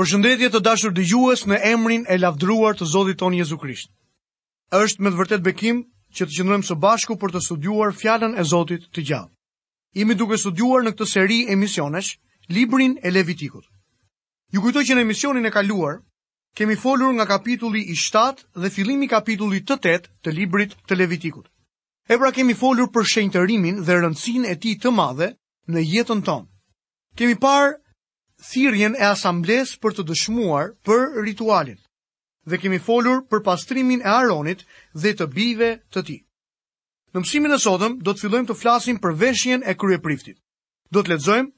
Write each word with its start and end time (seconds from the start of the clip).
Përshëndetje 0.00 0.48
të 0.48 0.60
dashur 0.64 0.94
dëgjues 0.96 1.40
në 1.50 1.56
emrin 1.68 2.06
e 2.08 2.16
lavdruar 2.16 2.72
të 2.76 2.86
Zotit 2.88 3.18
ton 3.20 3.34
Jezu 3.36 3.56
Krisht. 3.60 3.90
Është 4.72 5.02
me 5.04 5.10
të 5.12 5.18
vërtet 5.18 5.42
bekim 5.48 5.82
që 6.16 6.24
të 6.24 6.32
qëndrojmë 6.38 6.66
së 6.68 6.76
bashku 6.84 7.16
për 7.20 7.34
të 7.34 7.42
studiuar 7.46 7.92
fjalën 8.00 8.32
e 8.40 8.44
Zotit 8.48 8.86
të 8.96 9.04
gjallë. 9.10 9.28
Imi 10.00 10.16
duke 10.16 10.38
studiuar 10.40 10.86
në 10.86 10.94
këtë 10.94 11.08
seri 11.10 11.36
emisionesh 11.56 12.14
librin 12.56 12.94
e 13.04 13.12
Levitikut. 13.12 13.66
Ju 14.56 14.62
kujtoj 14.64 14.86
që 14.88 14.96
në 14.96 15.04
emisionin 15.04 15.44
e 15.44 15.52
kaluar 15.58 15.98
kemi 16.56 16.78
folur 16.80 17.12
nga 17.18 17.28
kapitulli 17.34 17.82
i 17.92 17.98
7 18.06 18.48
dhe 18.56 18.72
fillimi 18.76 19.04
i 19.06 19.12
kapitullit 19.16 19.68
të 19.68 19.76
8 19.92 20.08
të 20.24 20.36
librit 20.38 20.74
të 20.88 20.96
Levitikut. 21.02 21.44
E 22.08 22.16
pra 22.16 22.32
kemi 22.38 22.56
folur 22.64 22.88
për 22.96 23.10
shenjtërimin 23.16 23.84
dhe 23.84 24.00
rëndësinë 24.00 24.48
e 24.48 24.56
tij 24.64 24.78
të 24.80 24.96
madhe 25.02 25.28
në 25.74 25.84
jetën 25.92 26.24
tonë. 26.30 26.48
Kemi 27.20 27.36
parë 27.44 27.76
thirrjen 28.40 28.94
e 28.98 29.04
asambles 29.12 29.74
për 29.82 29.94
të 29.98 30.04
dëshmuar 30.10 30.70
për 30.86 31.02
ritualin 31.26 31.78
dhe 32.48 32.58
kemi 32.62 32.78
folur 32.80 33.20
për 33.30 33.42
pastrimin 33.44 34.00
e 34.00 34.08
aronit 34.10 34.64
dhe 34.96 35.12
të 35.14 35.26
bive 35.34 35.70
të 35.92 36.00
ti. 36.06 36.16
Në 37.12 37.20
mësimin 37.20 37.52
e 37.52 37.58
sotëm, 37.60 37.98
do 38.06 38.10
të 38.12 38.22
fillojmë 38.24 38.48
të 38.48 38.56
flasim 38.60 38.98
për 39.02 39.12
veshjen 39.22 39.62
e 39.66 39.74
krye 39.76 39.98
priftit. 40.00 40.38
Do 40.90 41.02
të 41.02 41.12
ledzojmë 41.12 41.50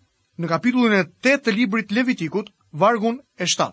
në 0.43 0.51
kapitullin 0.51 0.97
e 0.99 1.05
8 1.05 1.45
të 1.47 1.55
librit 1.55 1.93
levitikut, 1.95 2.51
vargun 2.73 3.21
e 3.39 3.47
7. 3.47 3.71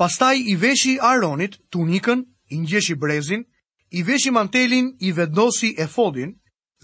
Pastaj 0.00 0.34
i 0.52 0.56
veshi 0.62 0.96
aronit, 1.00 1.56
tunikën, 1.72 2.24
i 2.52 2.56
njëshi 2.64 2.96
brezin, 3.00 3.44
i 3.92 4.02
veshi 4.02 4.32
mantelin, 4.34 4.90
i 5.00 5.12
vendosi 5.12 5.74
e 5.80 5.86
fodin, 5.94 6.32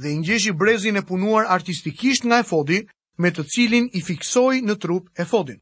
dhe 0.01 0.13
i 0.13 0.21
njëshi 0.23 0.53
brezin 0.57 0.97
e 0.97 1.03
punuar 1.03 1.49
artistikisht 1.51 2.25
nga 2.25 2.39
e 2.39 2.47
fodi, 2.49 2.85
me 3.23 3.31
të 3.35 3.45
cilin 3.51 3.89
i 3.99 4.03
fiksoi 4.05 4.61
në 4.63 4.77
trup 4.83 5.09
e 5.19 5.25
fodin. 5.27 5.59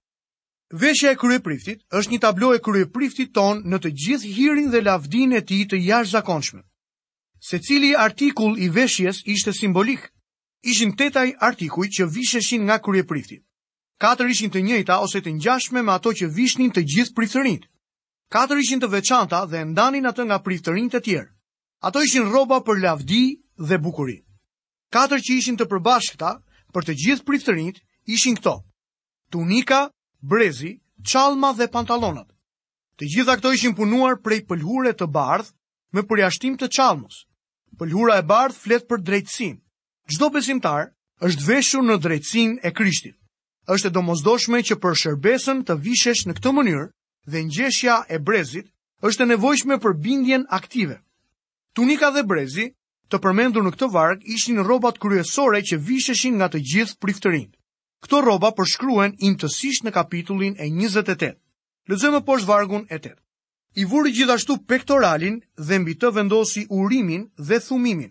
Veshja 0.83 1.13
e 1.15 1.17
kryepriftit 1.19 1.85
është 1.95 2.13
një 2.13 2.21
tablo 2.21 2.53
e 2.57 2.61
kryepriftit 2.61 3.33
ton 3.35 3.63
në 3.71 3.79
të 3.83 3.93
gjithë 4.05 4.33
hirin 4.37 4.71
dhe 4.73 4.81
lavdin 4.83 5.33
e 5.33 5.41
ti 5.47 5.63
të 5.71 5.79
jash 5.89 6.11
zakonshme. 6.13 6.63
Se 7.41 7.61
cili 7.63 7.93
artikul 7.97 8.59
i 8.59 8.69
veshjes 8.75 9.21
ishte 9.31 9.53
simbolik, 9.55 10.09
ishin 10.67 10.97
tetaj 10.99 11.33
artikuj 11.41 11.89
që 11.99 12.09
visheshin 12.11 12.65
nga 12.67 12.79
kryepriftit. 12.83 13.45
Katër 14.01 14.29
ishin 14.29 14.51
të 14.53 14.63
njëjta 14.67 14.99
ose 15.01 15.21
të 15.23 15.33
njashme 15.39 15.83
me 15.83 15.93
ato 15.95 16.13
që 16.13 16.29
vishnin 16.37 16.71
të 16.75 16.83
gjithë 16.85 17.15
priftërinit. 17.17 17.63
Katër 18.35 18.59
ishin 18.61 18.81
të 18.83 18.91
veçanta 18.93 19.45
dhe 19.49 19.63
ndanin 19.71 20.11
atë 20.11 20.27
nga 20.27 20.43
priftërinit 20.45 20.99
e 20.99 21.01
tjerë. 21.01 21.31
Ato 21.87 22.03
ishin 22.05 22.27
roba 22.33 22.59
për 22.67 22.83
lavdi 22.83 23.39
dhe 23.57 23.79
bukuri. 23.79 24.19
Katër 24.93 25.21
që 25.25 25.39
ishin 25.39 25.57
të 25.57 25.65
përbashkëta 25.71 26.33
për 26.75 26.87
të 26.89 26.95
gjithë 27.03 27.25
priftërinjt 27.29 27.77
ishin 28.17 28.37
këto. 28.39 28.55
Tunika, 29.35 29.83
brezi, 30.33 30.73
qalma 31.13 31.53
dhe 31.59 31.69
pantalonat. 31.77 32.29
Të 32.97 33.09
gjitha 33.15 33.35
këto 33.39 33.53
ishin 33.57 33.75
punuar 33.79 34.17
prej 34.25 34.41
pëlhure 34.49 34.95
të 34.97 35.07
bardh 35.17 35.51
me 35.95 36.03
përjashtim 36.09 36.57
të 36.59 36.71
qalmus. 36.77 37.21
Pëlhura 37.79 38.19
e 38.19 38.25
bardh 38.31 38.57
flet 38.57 38.87
për 38.89 39.03
drejtsin. 39.05 39.59
Gjdo 40.09 40.31
besimtar 40.37 40.87
është 41.29 41.47
veshur 41.51 41.85
në 41.85 41.99
drejtsin 42.07 42.59
e 42.65 42.73
krishtit. 42.79 43.17
është 43.75 43.89
e 43.89 43.91
domozdoshme 43.99 44.59
që 44.63 44.77
për 44.79 44.93
shërbesën 44.99 45.63
të 45.67 45.75
vishesh 45.83 46.27
në 46.29 46.35
këtë 46.39 46.51
mënyrë 46.55 46.85
dhe 47.33 47.41
ngjeshja 47.47 47.97
e 48.15 48.19
brezit 48.23 48.69
është 49.09 49.23
e 49.23 49.27
nevojshme 49.27 49.79
për 49.83 49.97
bindjen 50.05 50.45
aktive. 50.59 50.97
Tunika 51.75 52.13
dhe 52.15 52.23
brezi 52.31 52.69
të 53.13 53.19
përmendur 53.25 53.63
në 53.63 53.71
këtë 53.77 53.89
varg 53.95 54.25
ishin 54.37 54.57
rrobat 54.67 54.97
kryesore 55.03 55.61
që 55.69 55.77
visheshin 55.89 56.35
nga 56.41 56.49
të 56.51 56.61
gjithë 56.73 56.97
priftërinë. 57.05 57.53
Këto 58.03 58.21
rroba 58.25 58.51
përshkruhen 58.59 59.13
intësisht 59.29 59.87
në 59.87 59.93
kapitullin 59.95 60.57
e 60.59 60.67
28. 60.73 61.29
Lexojmë 61.93 62.21
poshtë 62.27 62.51
vargun 62.51 62.85
e 62.91 62.99
8. 62.99 63.15
I 63.77 63.85
vuri 63.93 64.13
gjithashtu 64.17 64.57
pektoralin 64.73 65.37
dhe 65.69 65.79
mbi 65.85 65.95
të 66.01 66.11
vendosi 66.17 66.67
urimin 66.81 67.29
dhe 67.51 67.61
thumimin. 67.69 68.11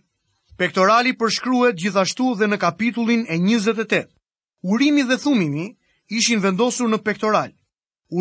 Pektorali 0.62 1.12
përshkruhet 1.20 1.75
gjithashtu 1.84 2.30
dhe 2.40 2.48
në 2.48 2.58
kapitullin 2.64 3.25
e 3.28 3.36
28. 3.44 4.06
Urimi 4.64 5.03
dhe 5.09 5.18
thumimi 5.25 5.66
ishin 6.19 6.40
vendosur 6.44 6.88
në 6.90 7.02
pektoral. 7.06 7.52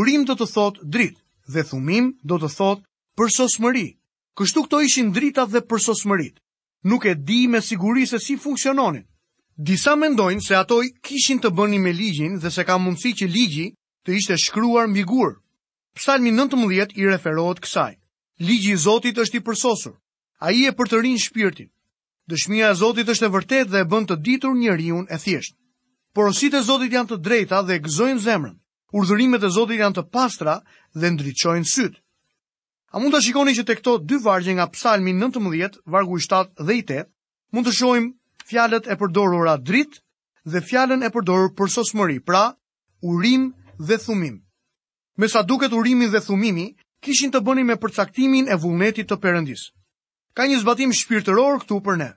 Urim 0.00 0.25
do 0.25 0.34
të 0.34 0.50
thotë 0.56 0.88
dritë 0.94 1.21
dhe 1.54 1.62
thumim 1.71 2.10
do 2.25 2.41
të 2.43 2.50
thotë 2.59 2.82
përsosmëri. 3.21 3.87
Kështu 4.34 4.65
këto 4.66 4.81
ishin 4.88 5.12
drita 5.15 5.44
dhe 5.54 5.62
përsosmërit 5.71 6.43
nuk 6.84 7.05
e 7.05 7.15
di 7.15 7.49
me 7.49 7.61
siguri 7.61 8.06
se 8.06 8.19
si 8.21 8.37
funksiononin. 8.37 9.05
Disa 9.56 9.95
mendojnë 9.97 10.43
se 10.43 10.55
ato 10.59 10.81
kishin 11.06 11.39
të 11.41 11.50
bëni 11.55 11.78
me 11.81 11.93
ligjin 11.95 12.39
dhe 12.43 12.50
se 12.50 12.65
ka 12.67 12.77
mundësi 12.83 13.12
që 13.21 13.27
ligji 13.31 13.67
të 14.06 14.11
ishte 14.19 14.37
shkruar 14.45 14.89
mbi 14.91 15.05
gur. 15.06 15.39
Psalmi 15.97 16.33
19 16.34 16.97
i 17.00 17.06
referohet 17.09 17.61
kësaj. 17.65 17.93
Ligji 18.43 18.75
i 18.75 18.77
Zotit 18.84 19.19
është 19.19 19.39
i 19.39 19.41
përsosur. 19.47 19.95
A 20.43 20.50
i 20.53 20.67
e 20.67 20.72
për 20.75 20.91
të 20.91 21.00
rinjë 21.05 21.25
shpirtin. 21.25 21.71
Dëshmija 22.28 22.71
e 22.71 22.77
Zotit 22.83 23.09
është 23.09 23.28
e 23.31 23.34
vërtet 23.37 23.71
dhe 23.71 23.83
e 23.84 23.89
bën 23.89 24.05
të 24.11 24.16
ditur 24.27 24.55
njeriun 24.59 25.06
e 25.11 25.19
thjesht. 25.19 25.55
osit 26.15 26.55
e 26.55 26.62
Zotit 26.62 26.93
janë 26.93 27.09
të 27.09 27.16
drejta 27.22 27.62
dhe 27.62 27.75
e 27.75 27.81
gëzojnë 27.84 28.21
zemrën. 28.27 28.59
Urdhërimet 28.93 29.43
e 29.45 29.51
Zotit 29.55 29.78
janë 29.81 29.95
të 29.97 30.11
pastra 30.11 30.59
dhe 30.99 31.11
ndryqojnë 31.15 31.65
sytë. 31.75 32.03
A 32.94 33.00
mund 33.03 33.10
të 33.10 33.25
shikoni 33.27 33.56
që 33.59 33.65
të 33.66 33.75
këto 33.81 33.93
dy 34.06 34.21
vargje 34.22 34.53
nga 34.55 34.69
psalmi 34.71 35.10
19, 35.19 35.81
vargu 35.91 36.15
i 36.15 36.22
7 36.22 36.62
dhe 36.69 36.75
i 36.78 36.82
8, 36.91 37.00
mund 37.50 37.66
të 37.66 37.72
shojmë 37.75 38.47
fjalet 38.50 38.87
e 38.87 38.94
përdorura 39.00 39.56
drit 39.71 39.97
dhe 40.53 40.60
fjalen 40.62 41.03
e 41.03 41.10
përdorur 41.16 41.50
për 41.59 41.72
sosmëri, 41.75 42.21
pra 42.28 42.44
urim 43.10 43.49
dhe 43.88 43.99
thumim. 44.04 44.37
Me 45.19 45.27
sa 45.33 45.43
duket 45.43 45.75
urimi 45.75 46.06
dhe 46.15 46.21
thumimi, 46.22 46.69
kishin 47.03 47.34
të 47.34 47.41
bëni 47.49 47.66
me 47.66 47.77
përcaktimin 47.83 48.47
e 48.47 48.60
vullnetit 48.62 49.10
të 49.10 49.19
përëndis. 49.27 49.65
Ka 50.37 50.47
një 50.47 50.60
zbatim 50.62 50.94
shpirtëror 51.00 51.59
këtu 51.65 51.81
për 51.87 51.99
ne. 51.99 52.10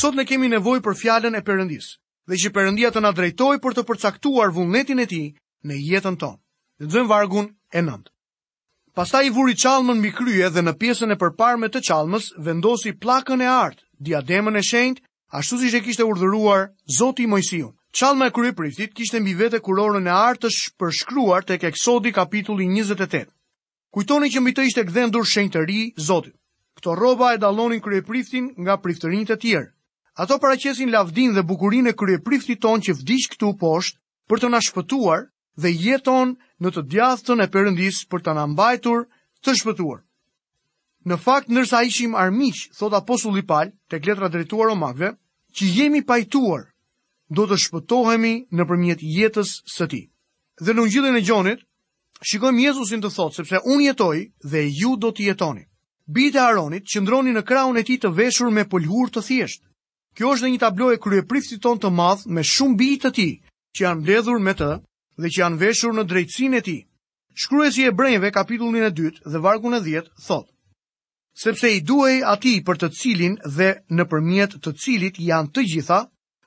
Sot 0.00 0.16
ne 0.16 0.24
kemi 0.30 0.48
nevoj 0.54 0.80
për 0.86 0.98
fjalen 1.02 1.36
e 1.36 1.44
përëndis, 1.46 1.90
dhe 2.32 2.40
që 2.46 2.54
përëndia 2.56 2.94
të 2.96 3.04
drejtoj 3.20 3.60
për 3.60 3.76
të 3.76 3.86
përcaktuar 3.92 4.56
vullnetin 4.56 5.04
e 5.04 5.06
ti 5.12 5.22
në 5.68 5.82
jetën 5.92 6.16
tonë. 6.24 6.40
Dhe 6.80 6.88
dëmë 6.96 7.12
vargun 7.12 7.52
e 7.78 7.82
nëndë. 7.84 8.13
Pasta 8.94 9.18
i 9.26 9.30
vuri 9.34 9.56
qalmën 9.58 9.98
mi 9.98 10.12
krye 10.14 10.46
dhe 10.54 10.62
në 10.62 10.76
pjesën 10.78 11.10
e 11.10 11.16
përparme 11.18 11.66
të 11.66 11.80
qalmës 11.88 12.28
vendosi 12.46 12.92
plakën 13.02 13.40
e 13.42 13.48
artë, 13.50 13.82
diademën 13.98 14.54
e 14.54 14.62
shendë, 14.62 15.02
ashtu 15.34 15.58
si 15.58 15.72
që 15.74 15.80
kishte 15.82 16.06
urdhëruar 16.06 16.68
Zoti 16.94 17.26
Mojsiu. 17.26 17.72
Qalma 17.90 18.28
e 18.30 18.34
kryepritit 18.36 18.94
kishte 18.94 19.18
mbi 19.18 19.34
vete 19.38 19.58
kurorën 19.66 20.06
e 20.06 20.14
artë 20.14 20.46
të 20.46 20.52
përshkruar 20.78 21.42
të 21.42 21.58
keksodi 21.64 22.14
kapitulli 22.14 22.68
28. 22.70 23.26
Kujtoni 23.94 24.30
që 24.30 24.40
mbi 24.42 24.54
të 24.54 24.68
ishte 24.70 24.86
gdhendur 24.86 25.26
shenjtëri 25.30 25.80
Zotit. 25.98 26.38
Këto 26.78 26.94
roba 26.98 27.34
e 27.34 27.42
dalonin 27.42 27.82
kryepritin 27.82 28.52
nga 28.62 28.78
priftërin 28.82 29.26
të 29.26 29.40
tjerë. 29.42 29.68
Ato 30.22 30.38
paraqesin 30.38 30.90
lavdin 30.94 31.34
dhe 31.34 31.42
bukurin 31.42 31.90
e 31.90 31.96
kryepritit 31.98 32.62
ton 32.62 32.78
që 32.82 32.94
vdish 33.00 33.26
këtu 33.34 33.56
poshtë 33.58 33.98
për 34.30 34.38
të 34.38 34.52
nashpëtuar 34.54 35.26
dhe 35.62 35.70
jeton 35.82 36.36
në 36.64 36.72
të 36.74 36.82
djathtën 36.92 37.44
e 37.44 37.50
përëndis 37.52 37.98
për 38.08 38.22
të 38.24 38.32
nëmbajtur 38.38 39.02
të 39.44 39.54
shpëtuar. 39.60 40.00
Në 41.10 41.18
fakt, 41.20 41.50
nërsa 41.52 41.82
ishim 41.84 42.14
armiq, 42.16 42.62
thot 42.78 42.96
aposulli 42.96 43.44
Paul 43.50 43.74
të 43.92 44.00
kletra 44.04 44.30
drejtuar 44.32 44.70
o 44.72 44.76
magve, 44.80 45.10
që 45.56 45.66
jemi 45.76 46.00
pajtuar, 46.08 46.62
do 47.34 47.44
të 47.46 47.58
shpëtohemi 47.64 48.32
në 48.56 48.64
përmjet 48.70 49.04
jetës 49.18 49.50
së 49.76 49.86
ti. 49.92 50.00
Dhe 50.64 50.72
në 50.74 50.86
gjithën 50.94 51.18
e 51.18 51.22
gjonit, 51.26 51.60
shikojmë 52.28 52.64
Jezusin 52.68 53.04
të 53.04 53.10
thot, 53.16 53.36
sepse 53.36 53.60
unë 53.68 53.90
jetoj 53.90 54.16
dhe 54.52 54.64
ju 54.80 54.96
do 54.96 55.12
të 55.12 55.28
jetoni. 55.28 55.66
Bita 56.16 56.46
Aronit 56.48 56.88
që 56.92 57.00
ndroni 57.00 57.32
në 57.32 57.42
kraun 57.48 57.76
e 57.76 57.82
ti 57.84 57.98
të 58.02 58.10
veshur 58.16 58.50
me 58.52 58.64
pëllhur 58.68 59.12
të 59.12 59.20
thjesht. 59.28 59.60
Kjo 60.16 60.32
është 60.32 60.44
dhe 60.46 60.52
një 60.54 60.62
tabloj 60.64 60.94
e 60.96 61.00
kryepriftit 61.04 61.60
ton 61.64 61.78
të 61.80 61.90
madh 61.90 62.24
me 62.28 62.44
shumë 62.44 62.76
bitë 62.80 63.02
të 63.08 63.14
tij, 63.16 63.32
që 63.76 63.84
janë 63.84 64.00
mbledhur 64.02 64.40
me 64.44 64.52
të 64.56 64.68
dhe 65.16 65.28
që 65.30 65.40
janë 65.40 65.58
veshur 65.60 65.92
në 65.94 66.04
drejtsin 66.10 66.54
e 66.58 66.62
ti. 66.62 66.76
Shkruesi 67.34 67.86
e 67.86 67.90
brejnve 67.92 68.30
kapitullin 68.34 68.86
e 68.86 68.90
dytë 68.94 69.24
dhe 69.30 69.40
vargun 69.42 69.74
e 69.78 69.80
djetë 69.82 70.12
thotë, 70.26 70.50
sepse 71.34 71.70
i 71.74 71.80
duaj 71.82 72.20
ati 72.34 72.54
për 72.66 72.78
të 72.82 72.88
cilin 72.98 73.34
dhe 73.56 73.70
në 73.90 74.04
përmjet 74.10 74.54
të 74.62 74.72
cilit 74.78 75.18
janë 75.18 75.50
të 75.54 75.64
gjitha, 75.72 76.00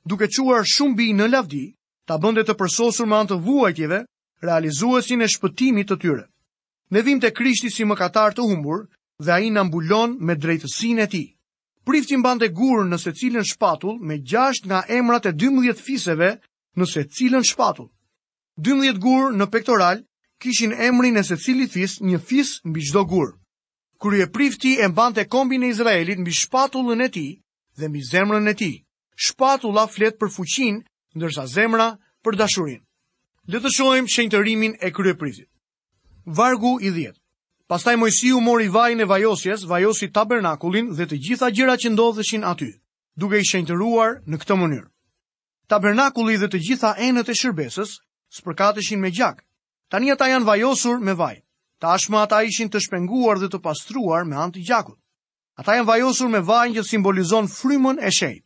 duke 0.07 0.29
quar 0.31 0.63
shumë 0.63 0.95
bi 0.95 1.07
në 1.13 1.27
lavdi, 1.31 1.65
ta 2.07 2.15
bënde 2.17 2.45
të 2.47 2.55
përsosur 2.59 3.07
me 3.07 3.17
antë 3.19 3.37
vuajtjeve, 3.43 4.01
realizuesin 4.43 5.21
e 5.21 5.27
shpëtimit 5.33 5.91
të 5.91 5.97
tyre. 6.01 6.23
Ne 6.91 7.01
vim 7.03 7.19
të 7.19 7.33
krishti 7.35 7.69
si 7.69 7.83
mëkatar 7.83 8.31
të 8.35 8.47
humbur 8.47 8.87
dhe 9.19 9.31
a 9.33 9.39
i 9.43 9.51
në 9.51 9.63
mbulon 9.67 10.15
me 10.23 10.37
drejtsin 10.39 11.01
e 11.03 11.07
ti. 11.11 11.23
Priftin 11.83 12.23
bande 12.23 12.47
gurë 12.55 12.87
në 12.87 12.97
se 12.99 13.11
cilin 13.11 13.43
shpatull 13.43 13.99
me 13.99 14.19
gjasht 14.23 14.63
nga 14.67 14.83
emrat 14.87 15.25
e 15.27 15.33
12 15.35 15.83
fiseve 15.83 16.37
në 16.77 16.85
se 16.87 17.03
shpatull. 17.51 17.91
12 18.57 18.97
gur 18.97 19.35
në 19.37 19.45
pektoral 19.53 19.99
kishin 20.41 20.71
emrin 20.81 21.17
e 21.17 21.21
se 21.23 21.37
cili 21.37 21.67
fis 21.69 21.99
një 22.01 22.17
fis 22.25 22.55
mbi 22.65 22.79
bishdo 22.79 23.03
gur. 23.05 23.35
Kërje 24.01 24.31
prifti 24.33 24.77
e 24.81 24.87
mbante 24.89 25.27
kombin 25.29 25.61
e 25.63 25.69
Izraelit 25.69 26.17
mbi 26.19 26.31
shpatullën 26.33 27.03
e 27.05 27.09
ti 27.13 27.27
dhe 27.77 27.87
mbi 27.87 28.01
zemrën 28.11 28.49
e 28.49 28.53
ti. 28.57 28.71
Shpatulla 29.15 29.85
flet 29.87 30.17
për 30.19 30.33
fuqin, 30.33 30.81
ndërsa 31.17 31.45
zemra 31.53 31.97
për 32.25 32.37
dashurin. 32.37 32.81
Le 33.47 33.61
të 33.61 33.69
shojmë 33.77 34.09
shenjtërimin 34.13 34.73
e 34.81 34.89
krye 34.93 35.13
prifit. 35.17 35.49
Vargu 36.25 36.79
i 36.81 36.89
dhjetë. 36.93 37.19
Pastaj 37.67 37.95
Mojsiu 37.97 38.41
mori 38.41 38.69
vajin 38.73 39.01
e 39.01 39.05
vajosjes, 39.09 39.65
vajosi 39.69 40.09
tabernakulin 40.13 40.91
dhe 40.97 41.05
të 41.05 41.17
gjitha 41.25 41.49
gjëra 41.53 41.77
që 41.81 41.93
ndodheshin 41.93 42.43
aty, 42.45 42.71
duke 43.17 43.37
i 43.41 43.45
shenjtëruar 43.49 44.21
në 44.25 44.41
këtë 44.41 44.57
mënyrë. 44.61 44.87
Tabernakuli 45.67 46.37
dhe 46.41 46.49
të 46.53 46.61
gjitha 46.67 46.93
enët 47.09 47.29
e 47.29 47.35
shërbesës 47.41 47.97
përkatëshin 48.35 48.99
me 49.01 49.09
gjak. 49.11 49.43
Tani 49.93 50.11
ata 50.11 50.27
janë 50.29 50.45
vajosur 50.47 50.99
me 50.99 51.13
vaj. 51.15 51.35
Tashmë 51.83 52.17
ata 52.23 52.41
ishin 52.43 52.69
të 52.73 52.81
shpenguar 52.83 53.39
dhe 53.39 53.47
të 53.53 53.59
pastruar 53.63 54.23
me 54.25 54.35
antë 54.35 54.63
gjakut. 54.67 54.97
Ata 55.61 55.75
janë 55.77 55.87
vajosur 55.87 56.29
me 56.29 56.41
vajnë 56.41 56.75
që 56.79 56.83
simbolizon 56.89 57.47
frymën 57.47 58.01
e 58.01 58.09
shenjt. 58.11 58.43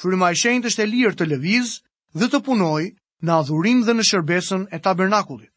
Fryma 0.00 0.32
e 0.32 0.36
shenjt 0.42 0.66
është 0.68 0.82
e 0.82 0.86
lirë 0.90 1.16
të 1.16 1.28
lëviz 1.32 1.70
dhe 2.18 2.28
të 2.32 2.42
punoj 2.46 2.82
në 3.22 3.32
adhurim 3.38 3.82
dhe 3.86 3.94
në 3.94 4.04
shërbesën 4.08 4.66
e 4.74 4.78
tabernakullit. 4.84 5.50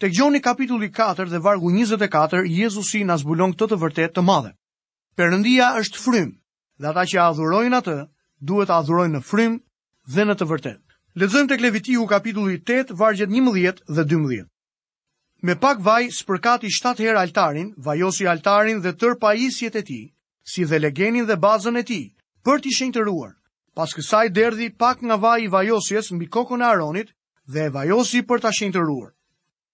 Tek 0.00 0.12
Gjoni 0.12 0.40
kapitulli 0.44 0.90
4 0.92 1.30
dhe 1.32 1.40
vargu 1.40 1.70
24, 1.72 2.44
Jezusi 2.52 3.00
në 3.08 3.16
zbulon 3.22 3.54
këtë 3.56 3.70
të 3.72 3.76
vërtet 3.84 4.14
të 4.16 4.22
madhe. 4.28 4.52
Perëndia 5.16 5.70
është 5.80 6.00
frymë 6.02 6.36
dhe 6.82 6.88
ata 6.92 7.06
që 7.08 7.20
adhurojnë 7.30 7.78
atë 7.80 7.96
duhet 8.44 8.68
të 8.68 8.76
adhurojnë 8.80 9.16
në 9.16 9.22
frymë 9.22 9.60
dhe 10.16 10.28
në 10.28 10.34
të 10.42 10.48
vërtetë. 10.52 10.82
Lexojmë 11.16 11.48
tek 11.48 11.62
Levitiku 11.64 12.02
kapitulli 12.08 12.58
8, 12.68 12.90
vargjet 13.00 13.30
11 13.32 13.78
dhe 13.88 14.02
12. 14.10 14.42
Me 15.48 15.54
pak 15.62 15.78
vaj 15.80 16.10
spërkati 16.12 16.68
shtatë 16.76 17.06
herë 17.06 17.20
altarin, 17.22 17.70
vajosi 17.86 18.26
altarin 18.28 18.82
dhe 18.84 18.92
tër 19.00 19.14
isjet 19.46 19.76
e 19.76 19.82
tij, 19.82 20.12
si 20.44 20.64
dhe 20.64 20.76
legenin 20.78 21.24
dhe 21.24 21.36
bazën 21.46 21.78
e 21.80 21.84
tij, 21.88 22.12
për 22.44 22.60
t'i 22.60 22.70
shenjtëruar. 22.78 23.32
Pas 23.74 23.94
kësaj 23.96 24.28
derdi 24.36 24.68
pak 24.78 25.00
nga 25.02 25.16
vaji 25.16 25.44
i 25.44 25.48
vajosjes 25.56 26.12
mbi 26.12 26.28
kokën 26.28 26.60
e 26.60 26.66
Aronit 26.68 27.14
dhe 27.48 27.60
e 27.64 27.70
vajosi 27.72 28.20
për 28.22 28.40
ta 28.44 28.50
shenjtëruar. 28.52 29.10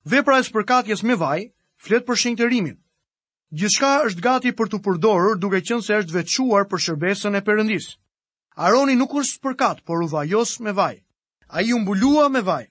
Vepra 0.07 0.39
e 0.39 0.45
spërkatjes 0.47 1.03
me 1.03 1.17
vaj 1.19 1.51
flet 1.77 2.07
për 2.07 2.21
shenjtërimin. 2.23 2.79
Gjithçka 3.51 3.91
është 4.07 4.23
gati 4.31 4.53
për 4.55 4.69
t'u 4.71 4.79
përdorur 4.87 5.35
duke 5.43 5.59
qenë 5.67 5.83
se 5.83 5.99
është 6.07 6.21
veçuar 6.23 6.71
për 6.71 6.85
shërbesën 6.87 7.35
e 7.35 7.43
përëndis. 7.43 7.91
Aroni 8.55 8.95
nuk 8.95 9.15
u 9.19 9.25
spërkat, 9.27 9.83
por 9.83 10.07
u 10.07 10.07
vajos 10.07 10.61
me 10.61 10.71
vaj 10.73 11.02
a 11.53 11.61
i 11.63 11.73
umbulua 11.75 12.29
me 12.29 12.41
vaj. 12.41 12.67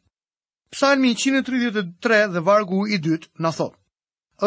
Psalmi 0.72 1.08
133 1.14 2.34
dhe 2.34 2.40
vargu 2.42 2.82
i 2.88 2.98
dytë 2.98 3.30
në 3.44 3.52
thotë, 3.58 3.78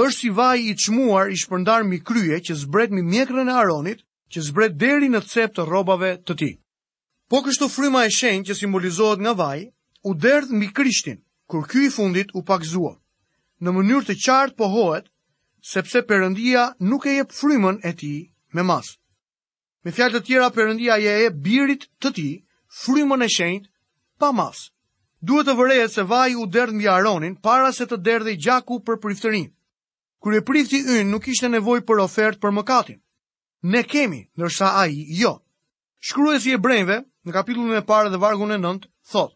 është 0.00 0.18
si 0.20 0.30
vaj 0.38 0.56
i 0.60 0.72
qmuar 0.84 1.30
i 1.30 1.36
shpërndar 1.38 1.84
mi 1.86 1.98
krye 2.02 2.40
që 2.42 2.56
zbret 2.64 2.90
mi 2.90 3.02
mjekrën 3.02 3.48
e 3.48 3.54
Aronit, 3.54 4.00
që 4.32 4.42
zbret 4.48 4.74
deri 4.80 5.10
në 5.12 5.20
cep 5.30 5.54
të 5.56 5.66
robave 5.68 6.14
të 6.26 6.34
ti. 6.40 6.50
Po 7.30 7.44
kështu 7.46 7.68
fryma 7.70 8.06
e 8.06 8.10
shenjë 8.10 8.46
që 8.48 8.56
simbolizohet 8.62 9.22
nga 9.22 9.34
vaj, 9.38 9.68
u 10.04 10.14
derdh 10.14 10.50
mi 10.52 10.66
krishtin, 10.72 11.20
kur 11.46 11.68
ky 11.70 11.86
i 11.86 11.90
fundit 11.94 12.32
u 12.34 12.42
pakzua. 12.42 12.96
Në 13.62 13.70
mënyrë 13.70 14.08
të 14.10 14.16
qartë 14.24 14.56
pohohet, 14.58 15.06
sepse 15.64 16.02
përëndia 16.08 16.72
nuk 16.80 17.06
e 17.06 17.14
jep 17.20 17.30
frymën 17.32 17.78
e 17.86 17.92
ti 17.96 18.10
me 18.52 18.66
masë. 18.66 18.98
Me 19.84 19.92
fjalë 19.92 20.18
të 20.18 20.24
tjera, 20.26 20.50
përëndia 20.52 20.96
je 21.04 21.14
e 21.26 21.30
birit 21.30 21.86
të 22.00 22.10
ti, 22.16 22.28
frymën 22.80 23.22
e 23.24 23.28
shenjë 23.38 23.68
pa 24.24 24.32
mas. 24.32 24.58
Duhet 25.24 25.48
të 25.48 25.54
vërejet 25.58 25.92
se 25.92 26.02
vaj 26.08 26.32
u 26.40 26.46
derdhë 26.52 26.74
mbi 26.76 26.88
Aronin 26.88 27.36
para 27.44 27.70
se 27.72 27.84
të 27.88 27.98
derdhë 28.06 28.32
i 28.34 28.40
gjaku 28.44 28.80
për 28.84 28.96
priftërin. 29.02 29.48
e 30.38 30.44
prifti 30.48 30.78
yn 30.96 31.10
nuk 31.12 31.26
ishte 31.28 31.48
nevoj 31.52 31.80
për 31.84 31.98
ofert 32.02 32.40
për 32.40 32.52
mëkatin. 32.56 32.98
Ne 33.62 33.82
kemi, 33.82 34.22
nërsa 34.40 34.66
a 34.80 34.86
i, 34.88 35.04
jo. 35.22 35.32
Shkruesi 36.06 36.42
si 36.50 36.54
e 36.54 36.58
brejnve, 36.60 36.96
në 37.24 37.30
kapitullin 37.32 37.76
e 37.76 37.84
pare 37.86 38.08
dhe 38.10 38.16
vargun 38.20 38.52
e 38.52 38.58
nëndë, 38.60 38.88
thot. 39.12 39.32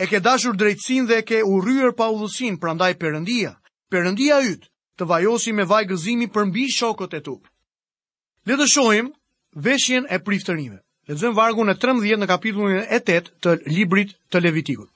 E 0.00 0.06
ke 0.06 0.20
dashur 0.24 0.56
drejtsin 0.56 1.06
dhe 1.08 1.16
e 1.18 1.22
ke 1.28 1.42
urryer 1.44 1.92
pa 1.96 2.08
udhësin, 2.12 2.56
prandaj 2.60 2.92
përëndia, 3.00 3.52
përëndia 3.92 4.40
ytë, 4.52 4.68
të 4.96 5.06
vajosi 5.10 5.52
me 5.56 5.64
vaj 5.64 5.84
gëzimi 5.88 6.28
për 6.32 6.44
mbi 6.46 6.64
shokët 6.78 7.14
e 7.14 7.20
tu. 7.20 7.36
Le 8.48 8.54
të 8.56 8.66
shohim 8.68 9.12
veshjen 9.52 10.04
e 10.08 10.16
priftërinve. 10.24 10.80
Lexojmë 11.08 11.36
vargun 11.40 11.72
e 11.72 11.72
13 11.80 12.20
në 12.20 12.26
kapitullin 12.28 12.82
e 12.82 12.98
8 13.00 13.28
të 13.40 13.54
librit 13.72 14.10
të 14.28 14.42
Levitikut. 14.44 14.90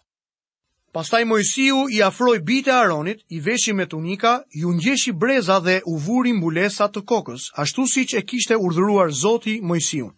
Pastaj 0.93 1.23
Mojsiu 1.25 1.87
i 1.89 2.03
afroi 2.05 2.43
bitë 2.45 2.69
e 2.69 2.73
Aronit, 2.75 3.23
i 3.33 3.39
veshim 3.41 3.79
me 3.81 3.87
tunika, 3.89 4.35
ju 4.53 4.69
ngjeshi 4.77 5.15
breza 5.17 5.57
dhe 5.65 5.79
u 5.89 5.97
vuri 6.05 6.35
mbulesa 6.37 6.91
të 6.93 7.01
kokës, 7.09 7.47
ashtu 7.63 7.87
siç 7.95 8.13
e 8.13 8.21
kishte 8.29 8.59
urdhëruar 8.61 9.09
Zoti 9.23 9.55
Mojsiu. 9.65 10.11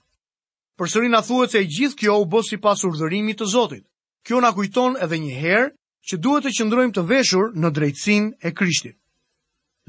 Përsëri 0.75 1.12
na 1.14 1.20
thuhet 1.23 1.55
se 1.55 1.62
gjithë 1.62 1.99
kjo 2.00 2.17
u 2.19 2.26
bë 2.26 2.40
sipas 2.49 2.82
urdhërimit 2.88 3.38
të 3.38 3.47
Zotit. 3.55 3.85
Kjo 4.26 4.40
na 4.43 4.50
kujton 4.50 4.97
edhe 4.99 5.19
një 5.23 5.37
herë 5.44 5.70
që 6.11 6.19
duhet 6.25 6.49
të 6.49 6.56
qëndrojmë 6.58 6.97
të 6.97 7.05
veshur 7.12 7.52
në 7.55 7.70
drejtsin 7.76 8.32
e 8.43 8.50
Krishtit. 8.50 8.97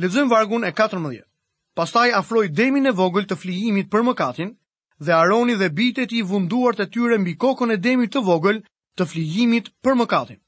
Lexojmë 0.05 0.29
vargun 0.35 0.69
e 0.69 0.71
14. 0.81 1.25
Pastaj 1.73 2.13
afroi 2.21 2.45
demin 2.53 2.85
e 2.85 2.93
vogël 3.01 3.25
të 3.25 3.39
flijimit 3.41 3.89
për 3.89 4.05
mëkatin, 4.11 4.53
dhe 4.99 5.13
Aroni 5.13 5.55
dhe 5.59 5.69
bitet 5.69 6.11
i 6.15 6.21
vunduar 6.25 6.75
të 6.75 6.87
tyre 6.93 7.17
mbi 7.19 7.33
kokën 7.35 7.73
e 7.73 7.77
demit 7.77 8.13
të 8.13 8.21
vogël 8.23 8.61
të 8.97 9.05
flijimit 9.11 9.69
për 9.83 9.97
mëkatin. 9.99 10.39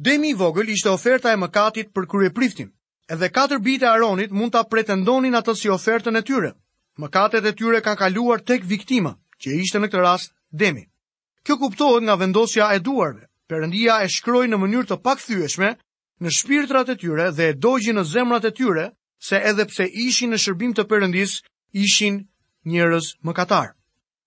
Demi 0.00 0.30
i 0.30 0.34
vogël 0.38 0.70
ishte 0.70 0.90
oferta 0.90 1.32
e 1.32 1.36
mëkatit 1.40 1.90
për 1.94 2.06
krye 2.10 2.30
priftin, 2.30 2.70
edhe 3.10 3.28
katër 3.30 3.58
e 3.66 3.86
Aronit 3.86 4.30
mund 4.30 4.52
të 4.52 4.68
pretendonin 4.70 5.34
atë 5.34 5.54
si 5.56 5.68
ofertën 5.68 6.16
e 6.16 6.22
tyre. 6.22 6.52
Mëkatet 6.98 7.44
e 7.44 7.52
tyre 7.52 7.80
kanë 7.82 7.96
kaluar 7.98 8.40
tek 8.40 8.64
viktima, 8.64 9.16
që 9.42 9.58
ishte 9.60 9.78
në 9.78 9.88
këtë 9.88 10.00
rast 10.00 10.32
demi. 10.52 10.86
Kjo 11.44 11.56
kuptohet 11.58 12.02
nga 12.04 12.14
vendosja 12.18 12.70
e 12.74 12.78
duarve, 12.78 13.26
përëndia 13.48 14.04
e 14.04 14.08
shkroj 14.12 14.46
në 14.46 14.56
mënyrë 14.60 14.88
të 14.88 14.96
pak 15.02 15.18
thyeshme 15.24 15.70
në 16.20 16.28
shpirtrat 16.36 16.88
e 16.92 16.96
tyre 17.00 17.30
dhe 17.32 17.44
e 17.48 17.56
dojgjë 17.56 17.94
në 17.96 18.04
zemrat 18.04 18.44
e 18.44 18.50
tyre, 18.52 18.90
se 19.18 19.36
edhe 19.40 19.64
pse 19.64 19.88
ishin 20.06 20.30
në 20.30 20.38
shërbim 20.44 20.72
të 20.76 20.84
përëndis, 20.90 21.38
ishin 21.72 22.22
njërës 22.68 23.14
më 23.24 23.32
katarë. 23.32 23.72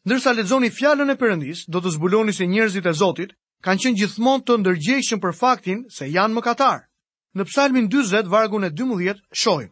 Ndërsa 0.06 0.32
lexoni 0.36 0.68
fjalën 0.70 1.12
e 1.12 1.16
Perëndis, 1.16 1.60
do 1.72 1.80
të 1.80 1.94
zbuloni 1.96 2.34
se 2.36 2.44
njerëzit 2.46 2.88
e 2.90 2.94
Zotit 3.00 3.30
kanë 3.64 3.80
qenë 3.84 4.00
gjithmonë 4.02 4.44
të 4.48 4.58
ndërgjegjshëm 4.60 5.20
për 5.24 5.36
faktin 5.42 5.84
se 5.98 6.10
janë 6.12 6.36
mëkatar. 6.38 6.80
Në 7.40 7.44
Psalmin 7.48 7.88
40 7.88 8.28
vargun 8.34 8.68
e 8.68 8.70
12 8.82 9.22
shohim: 9.44 9.70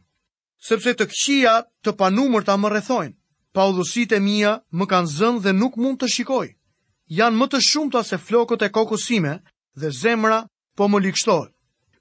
Sepse 0.70 0.94
të 0.96 1.08
këqija 1.12 1.56
të 1.84 1.96
panumër 2.00 2.48
ta 2.48 2.56
më 2.56 2.72
rrethojnë, 2.72 3.16
pa 3.54 3.68
udhësitë 3.74 4.22
mia 4.30 4.54
më 4.80 4.86
kanë 4.94 5.12
zënë 5.20 5.44
dhe 5.46 5.52
nuk 5.60 5.76
mund 5.84 6.00
të 6.00 6.08
shikoj. 6.16 6.48
Janë 7.20 7.38
më 7.42 7.46
të 7.52 7.60
shumta 7.68 8.02
se 8.08 8.18
flokët 8.28 8.64
e 8.70 8.98
sime 9.04 9.36
dhe 9.82 9.90
zemra 10.02 10.40
po 10.78 10.88
më 10.88 10.98
likështohet. 11.06 11.52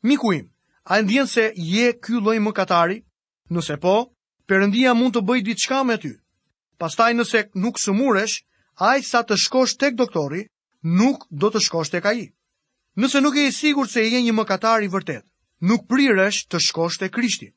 Miku 0.06 0.32
im, 0.38 0.46
a 0.90 0.98
e 0.98 1.02
ndjen 1.02 1.26
se 1.26 1.50
je 1.72 1.88
ky 2.02 2.12
lloj 2.22 2.38
mëkatari? 2.46 3.02
Nëse 3.50 3.76
po, 3.82 3.94
Perëndia 4.46 4.94
mund 4.94 5.14
të 5.14 5.20
bëjë 5.26 5.44
diçka 5.50 5.82
me 5.84 5.96
ty. 5.98 6.14
Pastaj 6.80 7.12
nëse 7.12 7.40
nuk 7.62 7.76
sëmuresh, 7.80 8.38
aq 8.88 9.04
sa 9.04 9.20
të 9.28 9.36
shkosh 9.42 9.76
tek 9.82 9.98
doktori, 10.00 10.46
nuk 11.00 11.26
do 11.42 11.50
të 11.52 11.60
shkosh 11.66 11.92
tek 11.92 12.06
ai. 12.08 12.22
Nëse 12.96 13.20
nuk 13.20 13.36
je 13.36 13.44
i 13.48 13.52
sigurt 13.52 13.90
se 13.92 14.00
je 14.06 14.20
një 14.26 14.32
mëkatar 14.38 14.80
i 14.80 14.88
vërtet, 14.94 15.26
nuk 15.68 15.84
priresh 15.92 16.46
të 16.48 16.60
shkosh 16.68 16.96
tek 17.02 17.12
Krishti. 17.18 17.50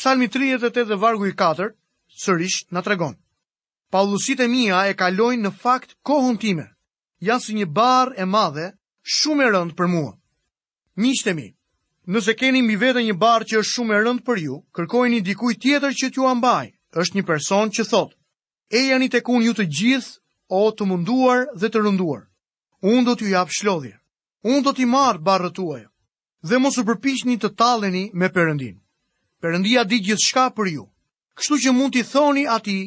Psalmi 0.00 0.28
38 0.36 0.88
dhe 0.88 0.96
vargu 1.02 1.28
i 1.28 1.34
4 1.44 1.68
sërish 2.22 2.62
na 2.72 2.80
tregon. 2.82 3.12
e 4.38 4.46
mia 4.48 4.88
e 4.88 4.94
kalojnë 4.96 5.42
në 5.44 5.52
fakt 5.64 5.92
kohën 6.08 6.38
time. 6.40 6.66
janë 7.28 7.44
si 7.44 7.52
një 7.54 7.66
barr 7.76 8.14
e 8.18 8.24
madhe, 8.24 8.66
shumë 9.04 9.42
e 9.44 9.50
rëndë 9.52 9.74
për 9.78 9.86
mua. 9.86 10.12
Miqtë 11.02 11.34
mi, 11.38 11.48
nëse 12.12 12.32
keni 12.40 12.62
mbi 12.64 12.76
vete 12.80 13.00
një 13.04 13.14
barr 13.20 13.44
që 13.44 13.58
është 13.60 13.72
shumë 13.74 13.94
e 13.94 14.00
rëndë 14.04 14.24
për 14.26 14.38
ju, 14.46 14.56
kërkojini 14.74 15.20
dikujt 15.28 15.60
tjetër 15.62 15.92
që 16.00 16.06
t'ju 16.10 16.24
ambaj. 16.32 16.66
Është 17.00 17.14
një 17.18 17.24
person 17.30 17.66
që 17.76 17.82
thotë, 17.92 18.14
e 18.72 18.80
janë 18.88 19.04
i 19.04 19.10
tekun 19.12 19.42
ju 19.44 19.52
të 19.54 19.66
gjithë 19.68 20.56
o 20.56 20.62
të 20.72 20.86
munduar 20.88 21.42
dhe 21.60 21.68
të 21.68 21.82
rënduar. 21.84 22.22
Unë 22.82 23.04
do 23.06 23.14
t'ju 23.16 23.28
jap 23.34 23.50
shlodhje. 23.52 23.92
Unë 24.48 24.62
do 24.66 24.72
t'i 24.74 24.86
marë 24.88 25.20
barë 25.20 25.50
tuaj. 25.58 25.82
Dhe 26.48 26.56
mos 26.58 26.78
u 26.80 26.84
përpishni 26.88 27.36
të 27.38 27.52
taleni 27.60 28.06
me 28.14 28.30
përëndin. 28.32 28.78
Përëndia 29.42 29.84
di 29.88 30.00
gjithë 30.06 30.24
shka 30.28 30.46
për 30.56 30.66
ju. 30.72 30.86
Kështu 31.36 31.58
që 31.66 31.70
mund 31.76 31.92
t'i 31.92 32.02
thoni 32.02 32.46
ati 32.56 32.78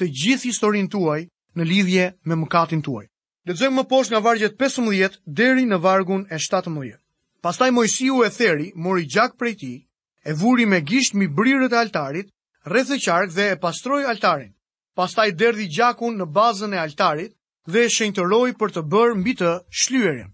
të 0.00 0.04
gjithë 0.22 0.48
historin 0.48 0.88
tuaj 0.90 1.20
në 1.54 1.64
lidhje 1.70 2.06
me 2.24 2.40
mëkatin 2.40 2.80
tuaj. 2.82 3.04
Lexojmë 3.44 3.76
më 3.76 3.84
poshtë 3.92 4.14
nga 4.14 4.24
vargjet 4.24 4.56
15 4.58 5.20
deri 5.28 5.68
në 5.68 5.76
vargun 5.84 6.24
e 6.32 6.40
17. 6.40 6.96
Pastaj 7.44 7.70
Mojsiu 7.76 8.24
e 8.24 8.30
theri, 8.32 8.72
mori 8.74 9.04
gjak 9.04 9.36
prej 9.36 9.54
tij, 9.60 9.78
e 10.24 10.32
vuri 10.32 10.64
me 10.66 10.80
gjisht 10.80 11.14
mi 11.14 11.28
brirët 11.28 11.72
e 11.76 11.76
altarit, 11.76 12.32
rreth 12.64 12.94
e 12.96 12.98
qark 13.04 13.28
dhe 13.36 13.50
e 13.52 13.60
pastroi 13.60 14.06
altarin 14.08 14.53
pastaj 14.94 15.30
derdi 15.38 15.66
gjakun 15.74 16.18
në 16.20 16.26
bazën 16.36 16.74
e 16.74 16.78
altarit 16.78 17.32
dhe 17.66 17.84
e 17.84 17.90
shenjtëroi 17.90 18.52
për 18.60 18.74
të 18.74 18.82
bërë 18.92 19.16
mbi 19.20 19.32
të 19.40 19.52
shlyerin. 19.82 20.30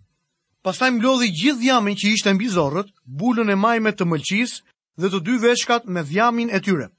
Pastaj 0.65 0.91
mblodhi 0.99 1.29
gjithë 1.41 1.61
dhjamin 1.63 1.97
që 1.97 2.09
ishte 2.15 2.33
mbi 2.37 2.49
zorrët, 2.53 2.89
bulën 3.21 3.49
e 3.55 3.57
majme 3.57 3.93
të 3.97 4.05
mëlqis 4.09 4.53
dhe 5.01 5.09
të 5.11 5.19
dy 5.27 5.37
veshkat 5.45 5.87
me 5.89 6.03
dhjamin 6.05 6.51
e 6.53 6.61
tyre. 6.61 6.91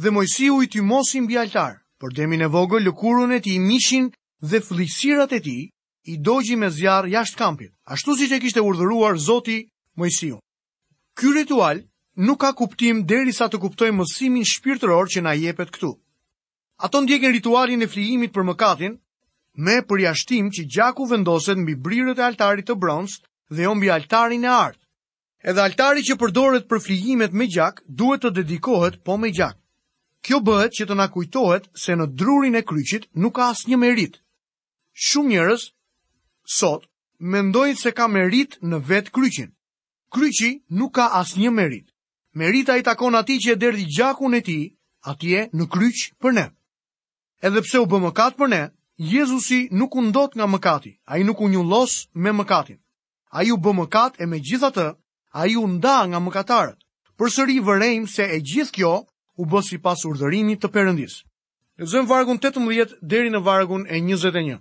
Dhe 0.00 0.10
u 0.50 0.62
i 0.62 0.66
tymosi 0.72 1.20
mbi 1.20 1.36
altar, 1.38 1.74
për 2.00 2.14
demin 2.16 2.42
e 2.42 2.48
vogël 2.48 2.84
lëkurën 2.86 3.32
e 3.36 3.40
tij 3.44 3.58
mishin 3.58 4.08
dhe 4.40 4.60
fëllisirat 4.64 5.32
e 5.36 5.40
tij 5.44 5.62
i 6.12 6.16
dogji 6.18 6.56
me 6.56 6.68
zjarr 6.72 7.06
jashtë 7.12 7.38
kampit, 7.38 7.72
ashtu 7.84 8.16
siç 8.16 8.32
e 8.32 8.40
kishte 8.40 8.60
urdhëruar 8.60 9.16
Zoti 9.20 9.68
u. 10.34 10.38
Ky 11.14 11.26
ritual 11.36 11.82
nuk 12.16 12.40
ka 12.40 12.52
kuptim 12.52 13.04
derisa 13.06 13.46
të 13.48 13.58
kuptojmë 13.60 13.98
mësimin 14.00 14.44
shpirtëror 14.52 15.06
që 15.12 15.20
na 15.22 15.32
jepet 15.32 15.70
këtu. 15.70 15.92
Ato 16.84 17.00
ndjekin 17.02 17.32
ritualin 17.32 17.82
e 17.82 17.86
flijimit 17.88 18.32
për 18.34 18.44
mëkatin 18.50 18.96
me 19.66 19.74
përjashtim 19.88 20.50
që 20.54 20.62
gjaku 20.74 21.06
vendoset 21.12 21.56
mbi 21.62 21.74
brirët 21.86 22.18
e 22.20 22.22
altarit 22.26 22.66
të 22.68 22.74
bronz 22.82 23.12
dhe 23.54 23.62
jo 23.64 23.70
mbi 23.74 23.88
altarin 23.94 24.42
e 24.44 24.48
art. 24.52 24.76
Edhe 25.48 25.62
altari 25.64 26.02
që 26.08 26.18
përdoret 26.22 26.66
për 26.68 26.82
flijimet 26.86 27.32
me 27.40 27.46
gjak 27.54 27.78
duhet 27.88 28.20
të 28.26 28.30
dedikohet 28.38 28.98
po 29.06 29.16
me 29.22 29.30
gjak. 29.32 29.56
Kjo 30.24 30.42
bëhet 30.44 30.76
që 30.78 30.84
të 30.86 30.94
na 31.00 31.06
kujtohet 31.14 31.70
se 31.84 31.96
në 31.96 32.06
drurin 32.20 32.58
e 32.60 32.62
kryqit 32.68 33.08
nuk 33.22 33.32
ka 33.38 33.46
asnjë 33.54 33.78
merit. 33.80 34.20
Shumë 35.04 35.30
njerëz 35.32 35.62
sot 36.58 36.84
mendojnë 37.32 37.80
se 37.84 37.94
ka 37.96 38.10
merit 38.18 38.58
në 38.60 38.82
vet 38.90 39.08
kryqin. 39.16 39.48
Kryqi 40.12 40.50
nuk 40.80 40.92
ka 41.00 41.08
asnjë 41.22 41.50
merit. 41.62 41.88
Merita 42.42 42.76
i 42.80 42.84
takon 42.90 43.16
atij 43.20 43.40
që 43.46 43.56
e 43.56 43.60
derdhi 43.64 43.88
gjakun 43.96 44.36
e 44.36 44.42
tij 44.50 44.64
atje 45.12 45.48
në 45.56 45.68
kryq 45.74 46.10
për 46.20 46.36
ne. 46.36 46.46
Edhe 47.42 47.60
pse 47.62 47.78
u 47.82 47.86
bë 47.86 47.98
mëkat 48.06 48.36
për 48.38 48.50
ne, 48.50 48.60
Jezusi 49.10 49.66
nuk 49.72 49.96
u 49.98 50.02
ndot 50.04 50.34
nga 50.36 50.46
mëkati. 50.46 50.92
Ai 51.06 51.22
nuk 51.24 51.40
u 51.40 51.48
njollos 51.48 51.94
me 52.14 52.30
mëkatin. 52.32 52.78
Ai 53.32 53.50
u 53.50 53.56
bë 53.58 53.72
mëkat 53.80 54.20
e 54.22 54.26
megjithatë, 54.26 54.86
ai 55.40 55.56
u 55.56 55.66
nda 55.68 55.96
nga 56.06 56.18
mëkatarët. 56.22 56.78
Përsëri 57.18 57.56
vërejmë 57.66 58.08
se 58.14 58.22
e 58.22 58.38
gjithë 58.46 58.74
kjo 58.76 58.92
u 59.38 59.44
bë 59.50 59.60
sipas 59.66 60.04
urdhërimit 60.06 60.60
të 60.62 60.68
Perëndis. 60.76 61.16
Lexojm 61.78 62.06
vargun 62.06 62.38
18 62.38 62.94
deri 63.12 63.30
në 63.34 63.40
vargun 63.46 63.82
e 63.90 63.98
21. 63.98 64.60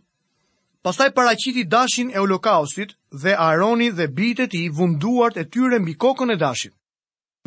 Pastaj 0.84 1.12
paraqiti 1.18 1.64
dashin 1.74 2.10
e 2.12 2.18
Holokaustit 2.18 2.98
dhe 3.22 3.36
Aaroni 3.46 3.90
dhe 3.98 4.08
bijtë 4.18 4.44
e 4.44 4.48
tij 4.54 4.68
vunduart 4.78 5.38
e 5.38 5.46
tyre 5.54 5.80
mbi 5.80 5.94
kokën 6.02 6.34
e 6.34 6.38
dashit. 6.42 6.74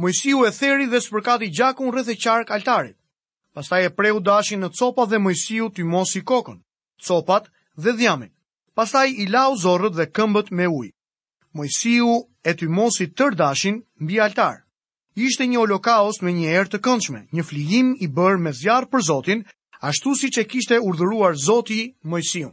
Mojsiu 0.00 0.46
e 0.48 0.52
theri 0.58 0.86
dhe 0.92 1.00
spërkati 1.06 1.50
gjakun 1.56 1.90
rreth 1.92 2.12
e 2.14 2.16
qark 2.24 2.48
altarit. 2.54 2.96
Pastaj 3.56 3.86
e 3.88 3.90
preu 3.90 4.18
dashin 4.20 4.60
në 4.60 4.68
copa 4.76 5.06
dhe 5.08 5.16
Mojsiu 5.24 5.70
të 5.72 5.84
mos 5.88 6.10
kokën, 6.28 6.58
copat 7.00 7.46
dhe 7.80 7.92
dhjamin. 7.96 8.28
Pastaj 8.76 9.06
i 9.16 9.24
lau 9.32 9.56
zorrët 9.56 9.94
dhe 9.96 10.10
këmbët 10.16 10.50
me 10.52 10.66
ujë. 10.68 10.92
Mojsiu 11.56 12.10
e 12.44 12.52
të 12.52 12.68
mos 12.68 13.00
i 13.00 13.06
tër 13.16 13.32
dashin 13.40 13.80
mbi 14.04 14.20
altar. 14.20 14.58
Ishte 15.16 15.46
një 15.48 15.56
holokaust 15.62 16.20
me 16.22 16.32
një 16.36 16.50
erë 16.52 16.70
të 16.74 16.82
këndshme, 16.84 17.20
një 17.32 17.42
flijim 17.48 17.94
i 18.04 18.08
bërë 18.12 18.42
me 18.44 18.52
zjarr 18.60 18.90
për 18.92 19.00
Zotin, 19.08 19.40
ashtu 19.88 20.12
siç 20.20 20.34
e 20.38 20.44
kishte 20.52 20.76
urdhëruar 20.84 21.32
Zoti 21.46 21.80
Mojsiu. 22.12 22.52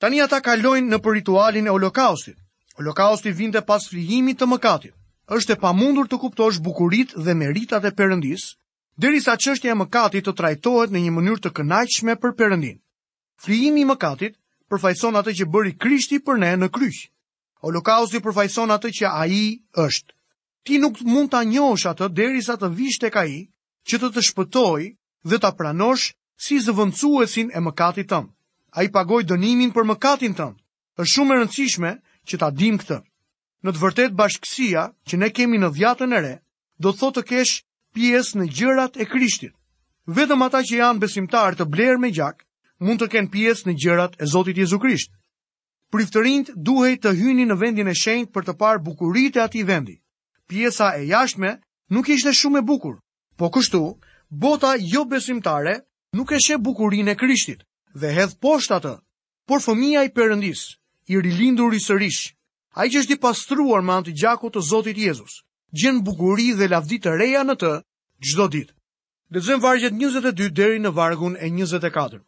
Tani 0.00 0.20
ata 0.20 0.42
kalojnë 0.44 0.90
në 0.92 1.00
ritualin 1.16 1.66
e 1.66 1.70
holokaustit. 1.72 2.36
Holokausti 2.76 3.30
vinte 3.32 3.64
pas 3.64 3.88
flijimit 3.88 4.36
të 4.38 4.52
mëkatit. 4.52 4.92
Është 5.32 5.52
e 5.56 5.60
pamundur 5.64 6.06
të 6.12 6.18
kuptosh 6.20 6.60
bukuritë 6.60 7.24
dhe 7.24 7.32
meritat 7.34 7.84
e 7.84 7.90
Perëndisë 7.96 8.52
derisa 8.98 9.34
çështja 9.36 9.68
e 9.72 9.76
mëkatit 9.76 10.24
të 10.26 10.32
trajtohet 10.38 10.92
në 10.92 11.02
një 11.06 11.10
mënyrë 11.16 11.42
të 11.44 11.50
kënaqshme 11.58 12.14
për 12.20 12.32
Perëndin. 12.38 12.78
Frijimi 13.44 13.82
i 13.84 13.88
mëkatit 13.90 14.36
përfaqëson 14.72 15.18
atë 15.20 15.34
që 15.36 15.48
bëri 15.52 15.74
Krishti 15.78 16.18
për 16.24 16.38
ne 16.42 16.52
në 16.56 16.68
kryq. 16.72 16.96
Holokausti 17.62 18.22
përfaqëson 18.24 18.72
atë 18.72 18.90
që 18.96 19.12
ai 19.12 19.48
është. 19.76 20.14
Ti 20.66 20.78
nuk 20.82 21.00
mund 21.04 21.30
ta 21.30 21.42
njohësh 21.44 21.86
atë 21.92 22.08
derisa 22.16 22.56
të 22.58 22.72
e 23.06 23.10
ka 23.12 23.24
i, 23.36 23.40
që 23.88 23.96
të 24.00 24.08
të 24.14 24.22
shpëtoj 24.30 24.82
dhe 25.28 25.36
ta 25.38 25.50
pranosh 25.52 26.14
si 26.40 26.58
zëvëndësuesin 26.64 27.50
e 27.54 27.60
mëkatit 27.60 28.08
tëmë. 28.08 28.32
A 28.76 28.82
i 28.82 28.88
pagoj 28.92 29.22
dënimin 29.28 29.70
për 29.72 29.84
mëkatin 29.92 30.34
tëmë. 30.34 30.54
është 30.98 31.12
shumë 31.12 31.34
e 31.34 31.38
rëndësishme 31.38 31.90
që 32.28 32.36
ta 32.40 32.48
dim 32.50 32.78
këtë. 32.80 32.98
Në 33.62 33.70
të 33.72 33.80
vërtet 33.82 34.12
bashkësia 34.16 34.88
që 35.08 35.16
ne 35.20 35.28
kemi 35.30 35.58
në 35.60 35.68
dhjatën 35.76 36.12
e 36.12 36.20
re, 36.20 36.34
do 36.80 36.88
të 36.90 36.98
thotë 36.98 37.20
të 37.20 37.26
kesh 37.28 37.54
pjesë 37.96 38.36
në 38.40 38.44
gjërat 38.56 38.98
e 39.00 39.06
Krishtit. 39.08 39.54
Vetëm 40.18 40.42
ata 40.46 40.60
që 40.68 40.80
janë 40.82 41.02
besimtar 41.02 41.56
të 41.56 41.66
blerë 41.72 42.00
me 42.02 42.10
gjak, 42.16 42.44
mund 42.84 43.00
të 43.02 43.08
kenë 43.14 43.32
pjesë 43.34 43.68
në 43.70 43.74
gjërat 43.84 44.18
e 44.22 44.28
Zotit 44.34 44.60
Jezu 44.60 44.78
Krisht. 44.82 45.14
Priftërinjt 45.94 46.50
duhej 46.66 46.94
të 47.00 47.14
hyni 47.20 47.46
në 47.48 47.56
vendin 47.62 47.88
e 47.90 47.94
shenjtë 48.02 48.32
për 48.34 48.46
të 48.50 48.54
parë 48.60 48.82
bukuritë 48.88 49.40
e 49.40 49.44
atij 49.46 49.64
vendi. 49.72 49.96
Pjesa 50.50 50.92
e 51.00 51.06
jashtme 51.10 51.54
nuk 51.94 52.08
ishte 52.12 52.34
shumë 52.38 52.58
e 52.62 52.66
bukur, 52.68 52.98
por 53.38 53.50
kështu 53.54 53.80
bota 54.44 54.74
jo 54.92 55.04
besimtare 55.08 55.78
nuk 56.14 56.32
e 56.36 56.42
sheh 56.46 56.60
bukurinë 56.60 57.14
e 57.14 57.18
Krishtit 57.22 57.64
dhe 58.00 58.12
hedh 58.16 58.36
poshtë 58.44 58.76
atë. 58.80 58.94
Por 59.48 59.62
fëmia 59.62 60.02
i 60.06 60.10
perëndis, 60.10 60.66
i 61.08 61.16
rilindur 61.22 61.74
i 61.74 61.78
sërish, 61.86 62.32
ai 62.76 62.90
që 62.90 62.98
është 63.00 63.14
i 63.16 63.20
pastruar 63.24 63.82
me 63.86 63.94
anë 63.96 64.08
të 64.10 64.14
gjakut 64.20 64.56
të 64.58 64.62
Zotit 64.70 64.98
Jezus, 64.98 65.40
gjen 65.72 66.04
bukuri 66.06 66.52
dhe 66.58 66.68
lavdi 66.70 66.98
të 67.02 67.14
reja 67.18 67.42
në 67.46 67.54
të 67.62 67.70
gjdo 68.26 68.46
ditë. 68.54 68.72
Lezëm 69.34 69.62
vargjet 69.64 69.92
22 69.98 70.50
deri 70.54 70.78
në 70.78 70.92
vargun 70.94 71.34
e 71.40 71.48
24. 71.50 72.20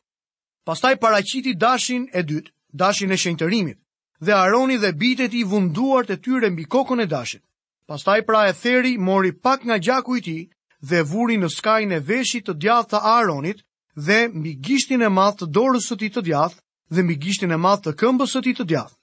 Pastaj 0.67 0.95
paraqiti 1.01 1.55
dashin 1.55 2.09
e 2.13 2.23
dytë, 2.23 2.51
dashin 2.75 3.13
e 3.13 3.17
shenjtërimit, 3.17 3.79
dhe 4.21 4.33
Aroni 4.35 4.77
dhe 4.79 4.91
bitet 4.93 5.35
i 5.35 5.45
vunduar 5.47 6.05
të 6.07 6.19
tyre 6.25 6.51
mbi 6.51 6.67
kokën 6.67 7.03
e 7.03 7.07
dashit. 7.07 7.43
Pastaj 7.87 8.27
pra 8.27 8.49
e 8.49 8.53
theri 8.53 8.99
mori 8.99 9.33
pak 9.33 9.65
nga 9.65 9.79
gjaku 9.79 10.17
i 10.17 10.23
tij 10.27 10.43
dhe 10.89 10.99
vuri 11.09 11.39
në 11.41 11.49
skajin 11.57 11.93
e 11.95 12.01
veshit 12.09 12.45
të 12.47 12.55
djathtë 12.63 12.91
të 12.99 13.05
Aaronit 13.15 13.65
dhe 13.97 14.19
mbi 14.35 14.53
gishtin 14.67 15.03
e 15.03 15.09
madh 15.09 15.39
të 15.39 15.47
dorës 15.55 15.87
së 15.89 15.97
tij 16.01 16.13
të 16.13 16.23
djathtë 16.29 16.61
dhe 16.95 17.01
mbi 17.05 17.15
gishtin 17.23 17.55
e 17.55 17.57
madh 17.57 17.83
të 17.85 17.95
këmbës 18.01 18.35
së 18.35 18.41
tij 18.45 18.55
të 18.61 18.65
djathtë. 18.69 18.98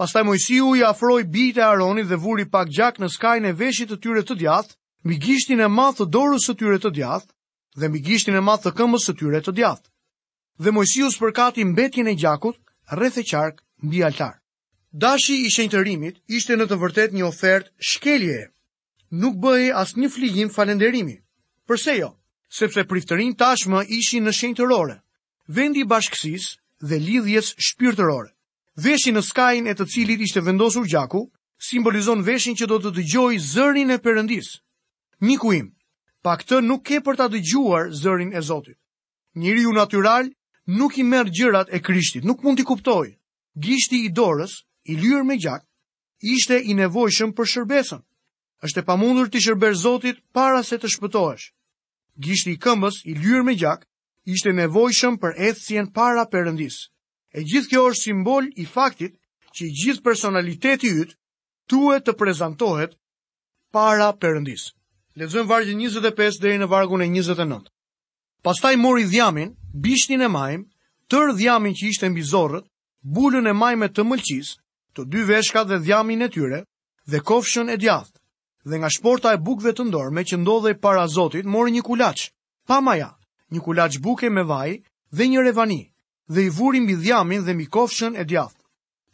Pastaj 0.00 0.22
Mojsiu 0.24 0.72
i 0.80 0.80
afroi 0.88 1.26
bijtë 1.28 1.60
e 1.60 1.62
Aronit 1.66 2.06
dhe 2.08 2.16
vuri 2.16 2.46
pak 2.48 2.70
gjak 2.72 2.96
në 3.02 3.08
skajin 3.12 3.44
e 3.50 3.52
veshit 3.52 3.90
të 3.92 3.98
tyre 4.04 4.22
të 4.24 4.36
djathtë, 4.42 4.72
mbi 5.04 5.18
gishtin 5.26 5.60
e 5.60 5.66
madh 5.68 5.98
të 5.98 6.06
dorës 6.14 6.46
së 6.48 6.54
tyre 6.56 6.78
të 6.80 6.90
djathtë 6.96 7.34
dhe 7.80 7.88
mbi 7.90 8.00
gishtin 8.06 8.38
e 8.40 8.40
madh 8.46 8.62
të 8.64 8.72
këmbës 8.78 9.08
së 9.10 9.14
tyre 9.20 9.40
të 9.44 9.52
djathtë. 9.58 9.90
Dhe 10.62 10.72
Mojsiu 10.72 11.10
spërkati 11.12 11.66
mbetjen 11.74 12.08
e 12.08 12.16
gjakut 12.22 12.56
rreth 12.96 13.20
e 13.20 13.26
qark 13.32 13.60
mbi 13.84 14.00
altar. 14.08 14.40
Dashi 15.04 15.36
i 15.44 15.52
shenjtërimit 15.52 16.16
ishte 16.38 16.56
në 16.56 16.64
të 16.70 16.80
vërtetë 16.80 17.18
një 17.20 17.26
ofertë 17.28 17.72
shkelje. 17.92 18.40
Nuk 19.20 19.36
bëi 19.44 19.68
asnjë 19.84 20.08
fligjim 20.16 20.50
falënderimi. 20.56 21.20
Përse 21.68 21.98
jo? 22.00 22.14
Sepse 22.48 22.88
priftërin 22.88 23.36
tashmë 23.36 23.84
ishin 24.00 24.24
në 24.24 24.32
shenjtërore. 24.40 24.96
Vendi 25.60 25.84
bashkësisë 25.92 26.88
dhe 26.88 27.04
lidhjes 27.04 27.52
shpirtërore 27.68 28.32
veshin 28.84 29.16
në 29.18 29.22
skajin 29.26 29.68
e 29.70 29.74
të 29.76 29.86
cilit 29.92 30.20
ishte 30.24 30.40
vendosur 30.46 30.86
gjaku, 30.88 31.24
simbolizon 31.70 32.24
veshin 32.24 32.56
që 32.56 32.68
do 32.70 32.78
të 32.80 32.92
dëgjoj 32.98 33.32
zërin 33.52 33.94
e 33.94 33.98
përëndis. 34.04 34.48
Miku 35.26 35.52
im, 35.54 35.68
pa 36.24 36.34
këtë 36.40 36.60
nuk 36.64 36.84
ke 36.88 37.00
për 37.04 37.18
ta 37.20 37.26
dëgjuar 37.32 37.90
zërin 38.02 38.32
e 38.36 38.40
Zotit. 38.40 38.78
Njëri 39.38 39.66
ju 39.66 39.72
natural 39.76 40.30
nuk 40.66 40.96
i 40.98 41.04
merë 41.04 41.30
gjërat 41.36 41.72
e 41.76 41.80
krishtit, 41.84 42.24
nuk 42.24 42.42
mund 42.42 42.58
t'i 42.58 42.64
kuptoj. 42.66 43.12
Gishti 43.60 44.00
i 44.06 44.10
dorës, 44.16 44.58
i 44.90 44.96
lyrë 44.96 45.24
me 45.26 45.36
gjak, 45.42 45.64
ishte 46.32 46.56
i 46.70 46.74
nevojshëm 46.78 47.34
për 47.38 47.46
shërbesën. 47.54 48.02
është 48.66 48.80
e 48.80 48.84
pamundur 48.84 49.28
t'i 49.30 49.40
shërber 49.40 49.72
Zotit 49.74 50.16
para 50.36 50.60
se 50.62 50.76
të 50.78 50.88
shpëtoesh. 50.92 51.44
Gishti 52.24 52.50
i 52.52 52.58
këmbës, 52.60 52.96
i 53.04 53.12
lyrë 53.22 53.44
me 53.46 53.54
gjak, 53.56 53.84
ishte 54.28 54.52
nevojshëm 54.52 55.14
për 55.20 55.32
ethësien 55.46 55.88
para 55.96 56.24
përëndisë. 56.28 56.82
E 57.34 57.42
gjithë 57.46 57.70
kjo 57.70 57.80
është 57.90 58.04
simbol 58.08 58.48
i 58.58 58.64
faktit 58.66 59.14
që 59.54 59.66
i 59.66 59.70
gjithë 59.80 60.02
personaliteti 60.02 60.90
ytë 61.02 61.14
duhet 61.70 62.04
të 62.08 62.14
prezentohet 62.18 62.96
para 63.74 64.08
përëndis. 64.18 64.64
Lezëm 65.20 65.46
vargjën 65.46 65.78
25 65.84 66.40
dhe 66.42 66.54
i 66.56 66.60
në 66.62 66.66
vargun 66.72 67.02
e 67.02 67.06
29. 67.12 67.70
Pastaj 68.42 68.76
mori 68.80 69.06
dhjamin, 69.12 69.52
bishtin 69.84 70.22
e 70.22 70.28
majmë, 70.28 70.64
tër 71.10 71.32
dhjamin 71.38 71.74
që 71.78 71.90
ishte 71.92 72.10
mbi 72.10 72.24
zorët, 72.30 72.66
bulën 73.14 73.46
e 73.50 73.54
majmë 73.54 73.90
të 73.94 74.04
mëlqis, 74.10 74.50
të 74.96 75.06
dy 75.12 75.22
veshka 75.30 75.62
dhe 75.70 75.78
dhjamin 75.86 76.26
e 76.26 76.30
tyre, 76.34 76.60
dhe 77.10 77.20
kofshën 77.30 77.70
e 77.70 77.76
djathë. 77.78 78.16
Dhe 78.66 78.76
nga 78.80 78.90
shporta 78.92 79.34
e 79.34 79.38
bukve 79.40 79.72
të 79.72 79.86
ndorme 79.86 80.24
që 80.26 80.40
ndodhej 80.42 80.76
para 80.82 81.06
Zotit, 81.08 81.46
mori 81.46 81.72
një 81.78 81.82
kulaç, 81.86 82.26
pa 82.66 82.80
maja, 82.80 83.12
një 83.50 83.60
kulaç 83.64 83.98
buke 84.04 84.28
me 84.30 84.42
vaj 84.44 84.82
dhe 85.14 85.26
një 85.30 85.46
revani 85.46 85.89
dhe 86.32 86.42
i 86.46 86.50
vuri 86.56 86.80
mbi 86.84 86.94
dhjamin 87.02 87.42
dhe 87.46 87.54
mbi 87.56 87.66
kofshën 87.74 88.14
e 88.16 88.24
djathtë. 88.30 88.62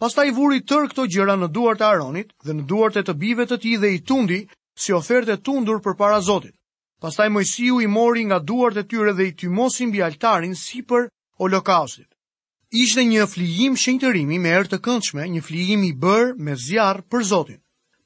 Pasta 0.00 0.24
i 0.28 0.32
vuri 0.36 0.60
tër 0.68 0.84
këto 0.90 1.06
gjëra 1.12 1.34
në 1.40 1.48
duart 1.56 1.80
e 1.80 1.86
Aronit 1.88 2.28
dhe 2.44 2.52
në 2.56 2.66
duart 2.68 2.98
e 3.00 3.02
të 3.06 3.14
bive 3.22 3.46
të 3.48 3.56
ti 3.62 3.72
dhe 3.80 3.90
i 3.96 4.02
tundi 4.10 4.40
si 4.82 4.92
ofertë 4.92 5.40
tundur 5.46 5.80
për 5.80 5.94
para 5.96 6.20
Zotit. 6.28 6.52
Pasta 7.00 7.24
i 7.26 7.32
mojësiu 7.32 7.78
i 7.84 7.88
mori 7.92 8.26
nga 8.28 8.38
duart 8.48 8.76
e 8.80 8.84
tyre 8.88 9.14
dhe 9.16 9.30
i 9.30 9.32
tymosin 9.40 9.90
bi 9.92 10.02
altarin 10.04 10.54
si 10.62 10.82
për 10.88 11.08
holokaustit. 11.40 12.10
Ishte 12.82 13.04
një 13.08 13.24
flijim 13.32 13.76
shenjtërimi 13.80 14.36
me 14.40 14.50
erë 14.58 14.70
të 14.72 14.78
këndshme, 14.84 15.24
një 15.32 15.40
flijim 15.46 15.84
i 15.88 15.94
bërë 16.02 16.34
me 16.44 16.56
zjarë 16.66 17.06
për 17.08 17.24
Zotin. 17.32 17.60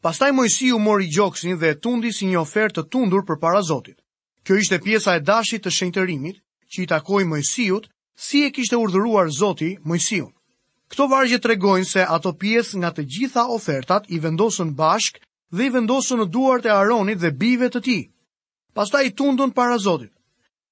Pasta 0.05 0.29
i 0.29 0.33
mojësiu 0.39 0.79
mori 0.79 1.11
gjoksin 1.11 1.59
dhe 1.59 1.75
e 1.75 1.81
tundi 1.83 2.13
si 2.15 2.27
një 2.31 2.39
ofertë 2.45 2.87
tundur 2.95 3.27
për 3.27 3.41
para 3.43 3.63
Zotit. 3.71 3.99
Kjo 4.47 4.55
ishte 4.63 4.79
pjesa 4.87 5.17
e 5.17 5.21
dashit 5.31 5.67
të 5.67 5.71
shenjtërimit 5.79 6.37
që 6.71 6.83
i 6.83 6.87
takoj 6.95 7.25
mojësiut 7.31 7.91
si 8.17 8.45
e 8.45 8.51
kishte 8.51 8.77
urdhëruar 8.77 9.31
Zoti 9.31 9.79
Mojsiun. 9.85 10.31
Këto 10.91 11.07
vargje 11.07 11.39
tregojnë 11.39 11.87
se 11.87 12.03
ato 12.03 12.33
pjesë 12.35 12.79
nga 12.83 12.91
të 12.95 13.05
gjitha 13.15 13.45
ofertat 13.55 14.09
i 14.11 14.19
vendosën 14.19 14.73
bashk 14.75 15.21
dhe 15.55 15.67
i 15.67 15.71
vendosën 15.71 16.19
në 16.21 16.27
duart 16.35 16.67
e 16.67 16.73
Aronit 16.75 17.21
dhe 17.23 17.31
bijve 17.31 17.69
të 17.71 17.83
tij. 17.85 18.03
Pastaj 18.75 19.11
tundon 19.19 19.51
para 19.51 19.79
Zotit. 19.79 20.11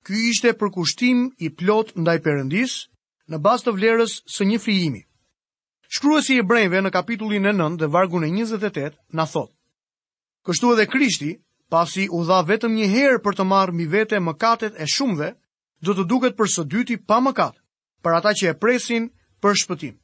Ky 0.07 0.14
ishte 0.30 0.52
përkushtim 0.59 1.28
i 1.38 1.50
plot 1.59 1.95
ndaj 1.99 2.18
Perëndis 2.25 2.87
në 3.30 3.38
bazë 3.42 3.64
të 3.68 3.75
vlerës 3.76 4.18
së 4.30 4.47
një 4.50 4.59
frijimi. 4.62 5.02
Shkruesi 5.88 6.35
i 6.35 6.38
Hebrejve 6.40 6.83
në 6.83 6.90
kapitullin 6.95 7.47
e 7.49 7.52
9 7.57 7.78
dhe 7.80 7.88
vargu 7.88 8.21
në 8.21 8.28
28 8.45 8.95
na 9.16 9.25
thot: 9.26 9.50
Kështu 10.47 10.73
edhe 10.75 10.87
Krishti, 10.87 11.33
pasi 11.73 12.09
u 12.14 12.23
dha 12.28 12.42
vetëm 12.49 12.75
një 12.76 12.87
herë 12.95 13.23
për 13.25 13.37
të 13.38 13.45
marrë 13.50 13.73
mbi 13.75 13.87
vete 13.95 14.21
mëkatet 14.21 14.76
e 14.80 14.87
shumëve, 14.95 15.30
do 15.87 15.94
të 15.94 16.04
duket 16.11 16.37
për 16.38 16.50
së 16.54 16.62
dyti 16.75 16.97
pa 17.06 17.18
mëkat, 17.23 17.54
për 18.02 18.16
ata 18.18 18.32
që 18.38 18.50
e 18.52 18.58
presin 18.58 19.08
për 19.42 19.54
shpëtim. 19.62 19.94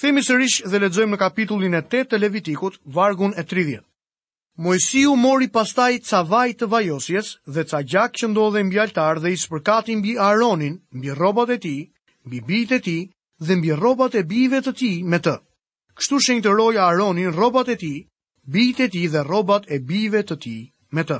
së 0.00 0.12
sërish 0.26 0.62
dhe 0.70 0.78
lexojmë 0.82 1.12
në 1.14 1.18
kapitullin 1.20 1.74
e 1.78 1.82
8 1.86 2.04
të 2.10 2.18
Levitikut, 2.20 2.80
vargun 2.84 3.32
e 3.38 3.42
30. 3.44 3.80
Mojsiu 4.58 5.16
mori 5.16 5.48
pastaj 5.48 5.94
ca 6.08 6.22
vaj 6.22 6.50
të 6.58 6.66
vajosjes 6.70 7.26
dhe 7.46 7.62
ca 7.70 7.80
gjak 7.90 8.12
që 8.18 8.28
ndodhe 8.30 8.62
mbi 8.68 8.78
altar 8.80 9.18
dhe 9.20 9.32
i 9.32 9.36
spërkati 9.44 9.96
mbi 9.98 10.12
Aronin, 10.18 10.76
mbi 10.94 11.10
robat 11.10 11.50
e 11.50 11.58
ti, 11.58 11.76
mbi 12.26 12.38
bit 12.48 12.70
e 12.72 12.78
ti 12.80 12.98
dhe 13.42 13.56
mbi 13.56 13.72
robat 13.74 14.14
e 14.14 14.22
bive 14.22 14.60
të 14.62 14.72
ti 14.78 14.90
me 15.10 15.18
të. 15.18 15.34
Kështu 15.98 16.20
shenjë 16.22 16.42
të 16.46 16.52
roja 16.56 16.86
Aronin 16.86 17.32
robat 17.34 17.68
e 17.68 17.74
ti, 17.82 17.94
bit 18.54 18.78
e 18.80 18.86
ti 18.94 19.08
dhe 19.10 19.24
robat 19.26 19.66
e 19.70 19.78
bive 19.78 20.22
të 20.22 20.36
ti 20.42 20.54
me 20.94 21.02
të. 21.02 21.18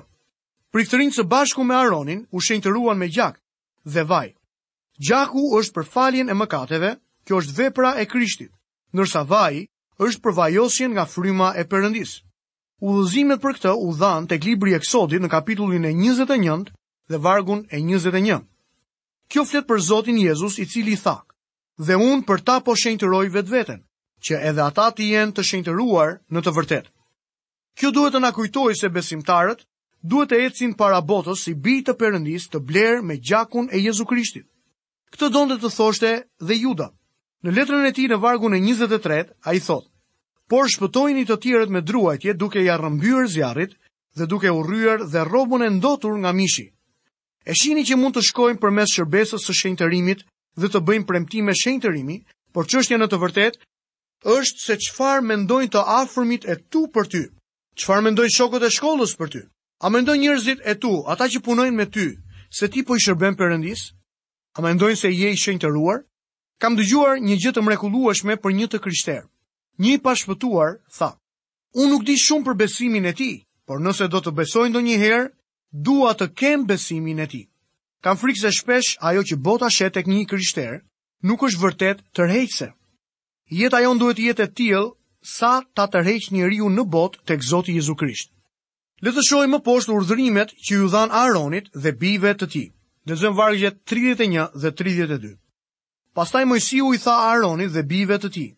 Priftërin 0.71 1.11
së 1.15 1.27
bashku 1.27 1.65
me 1.67 1.75
Aronin 1.75 2.27
u 2.31 2.39
shenjë 2.41 2.63
të 2.63 2.71
ruan 2.75 2.99
me 2.99 3.09
gjak 3.11 3.41
dhe 3.85 4.03
vaj. 4.09 4.35
Gjaku 5.09 5.45
është 5.59 5.75
për 5.77 5.89
faljen 5.95 6.31
e 6.31 6.37
mëkateve, 6.39 6.93
kjo 7.27 7.41
është 7.41 7.57
vepra 7.59 7.95
e 8.01 8.05
Krishtit, 8.07 8.53
ndërsa 8.95 9.25
vaji 9.29 9.65
është 9.99 10.23
për 10.25 10.35
vajosjen 10.41 10.93
nga 10.95 11.05
fryma 11.11 11.49
e 11.59 11.65
Perëndis. 11.69 12.21
Udhëzimet 12.85 13.41
për 13.43 13.57
këtë 13.57 13.73
u 13.89 13.93
dhan 14.01 14.27
tek 14.31 14.45
libri 14.45 14.75
i 14.75 14.79
Eksodit 14.79 15.23
në 15.23 15.31
kapitullin 15.33 15.85
e 15.89 15.93
21 15.95 16.69
dhe 17.11 17.19
vargun 17.25 17.65
e 17.73 17.81
21. 17.81 18.43
Kjo 19.29 19.45
flet 19.45 19.67
për 19.69 19.81
Zotin 19.89 20.19
Jezus 20.21 20.59
i 20.59 20.67
cili 20.67 20.97
tha: 20.97 21.17
"Dhe 21.79 21.95
unë 21.97 22.27
për 22.29 22.45
ta 22.45 22.61
po 22.61 22.77
shenjtëroj 22.77 23.27
vetveten, 23.35 23.83
që 24.25 24.41
edhe 24.51 24.63
ata 24.67 24.91
të 24.97 25.03
jenë 25.13 25.33
të 25.37 25.43
shenjtëruar 25.51 26.11
në 26.33 26.41
të 26.45 26.51
vërtetë." 26.57 26.91
Kjo 27.79 27.91
duhet 27.91 28.15
të 28.15 28.21
na 28.23 28.31
kujtojë 28.37 28.77
se 28.81 28.89
besimtarët 28.95 29.65
duhet 30.05 30.31
të 30.31 30.39
ecin 30.47 30.73
para 30.77 31.01
botës 31.01 31.47
si 31.47 31.55
bi 31.55 31.79
të 31.83 31.95
Perëndis 31.97 32.45
të 32.53 32.61
blerë 32.69 33.03
me 33.09 33.17
gjakun 33.17 33.71
e 33.73 33.81
Jezu 33.81 34.05
Krishtit. 34.05 34.45
Këtë 35.15 35.31
donte 35.33 35.57
të 35.61 35.71
thoshte 35.73 36.11
dhe 36.45 36.55
Juda. 36.61 36.91
Në 37.45 37.55
letrën 37.57 37.89
e 37.89 37.93
tij 37.97 38.09
në 38.13 38.19
vargun 38.21 38.57
e 38.57 38.61
23 38.61 39.31
ai 39.49 39.61
thotë: 39.65 39.89
Por 40.51 40.69
shpëtojini 40.69 41.25
të 41.25 41.39
tjerët 41.43 41.71
me 41.73 41.81
druajtje 41.81 42.35
duke 42.37 42.61
i 42.61 42.69
rrëmbyer 42.69 43.29
zjarrit 43.33 43.73
dhe 44.19 44.27
duke 44.29 44.51
u 44.53 44.61
rryer 44.63 45.01
dhe 45.13 45.25
rrobën 45.25 45.65
e 45.67 45.71
ndotur 45.77 46.19
nga 46.21 46.33
mishi. 46.37 46.67
E 47.47 47.53
shihni 47.57 47.83
që 47.89 47.97
mund 48.01 48.15
të 48.17 48.27
shkojmë 48.29 48.61
përmes 48.61 48.93
shërbesës 48.97 49.45
së 49.47 49.57
shenjtërimit 49.61 50.25
dhe 50.61 50.69
të 50.69 50.81
bëjmë 50.87 51.07
premtime 51.09 51.57
shenjtërimi, 51.63 52.21
por 52.53 52.69
çështja 52.69 53.01
në 53.01 53.09
të 53.09 53.19
vërtetë 53.25 53.59
është 54.37 54.61
se 54.67 54.77
çfarë 54.85 55.25
mendojnë 55.31 55.73
të 55.73 55.83
afërmit 56.01 56.45
e 56.49 56.61
tu 56.73 56.85
për 56.93 57.05
ty. 57.13 57.23
Çfarë 57.81 58.05
mendojnë 58.09 58.37
shokët 58.37 58.65
e 58.69 58.73
shkollës 58.77 59.17
për 59.21 59.29
ty? 59.33 59.43
A 59.85 59.91
mendojnë 59.93 60.23
njerëzit 60.25 60.63
e 60.65 60.79
tu, 60.81 60.91
ata 61.13 61.27
që 61.33 61.41
punojnë 61.45 61.77
me 61.77 61.85
ty, 61.93 62.05
se 62.59 62.69
ti 62.73 62.81
po 62.89 62.95
i 62.97 63.01
shërben 63.05 63.35
Perëndis? 63.37 63.83
A 64.57 64.63
mendojnë 64.65 64.97
se 64.97 65.11
je 65.13 65.31
i 65.35 65.59
ruar? 65.75 65.99
Kam 66.63 66.77
dëgjuar 66.79 67.21
një 67.21 67.37
gjë 67.43 67.53
të 67.55 67.63
mrekullueshme 67.67 68.37
për 68.41 68.53
një 68.61 68.67
të 68.73 68.81
krishterë. 68.87 69.27
Një 69.85 69.91
i 69.93 69.99
pashpëtuar 70.07 70.71
tha: 70.97 71.11
"Unë 71.77 71.91
nuk 71.93 72.05
di 72.09 72.17
shumë 72.17 72.45
për 72.47 72.55
besimin 72.63 73.07
e 73.07 73.13
ti, 73.13 73.31
por 73.67 73.81
nëse 73.85 74.09
do 74.09 74.19
të 74.25 74.33
një 74.41 74.69
ndonjëherë, 74.73 75.29
dua 75.89 76.15
të 76.17 76.27
kem 76.41 76.65
besimin 76.67 77.19
e 77.21 77.27
ti." 77.33 77.43
Kam 78.05 78.17
frikë 78.17 78.41
se 78.41 78.53
shpesh 78.57 78.97
ajo 79.05 79.21
që 79.29 79.37
bota 79.37 79.69
shet 79.71 79.93
tek 79.93 80.07
një 80.09 80.25
kryshter, 80.33 80.81
nuk 81.29 81.43
është 81.45 81.61
vërtet 81.65 81.97
tërheqse. 82.17 82.73
Jeta 83.61 83.81
jon 83.85 83.99
duhet 84.01 84.17
të 84.17 84.25
jetë 84.31 84.45
e 84.49 84.53
tillë 84.57 84.87
sa 85.37 85.53
ta 85.77 85.85
tërheq 85.93 86.31
njeriu 86.33 86.69
në 86.73 86.83
botë 86.95 87.19
tek 87.29 87.43
Zoti 87.51 87.73
Jezu 87.77 87.95
Krisht. 88.01 88.34
Le 89.03 89.11
të 89.11 89.23
shohim 89.27 89.51
më 89.55 89.59
poshtë 89.67 89.91
urdhërimet 89.95 90.53
që 90.65 90.75
ju 90.79 90.89
dhan 90.93 91.11
Aaronit 91.11 91.67
dhe 91.75 91.93
bijve 91.99 92.35
të 92.39 92.47
tij. 92.53 92.69
Lexojm 93.11 93.35
vargjet 93.37 93.81
31 93.91 94.47
dhe 94.55 94.71
32. 94.71 95.35
Pastaj 96.15 96.45
Mojsiu 96.47 96.95
i 96.95 96.99
tha 97.03 97.15
Aaronit 97.33 97.75
dhe 97.75 97.83
bijve 97.83 98.17
të 98.23 98.31
tij: 98.35 98.51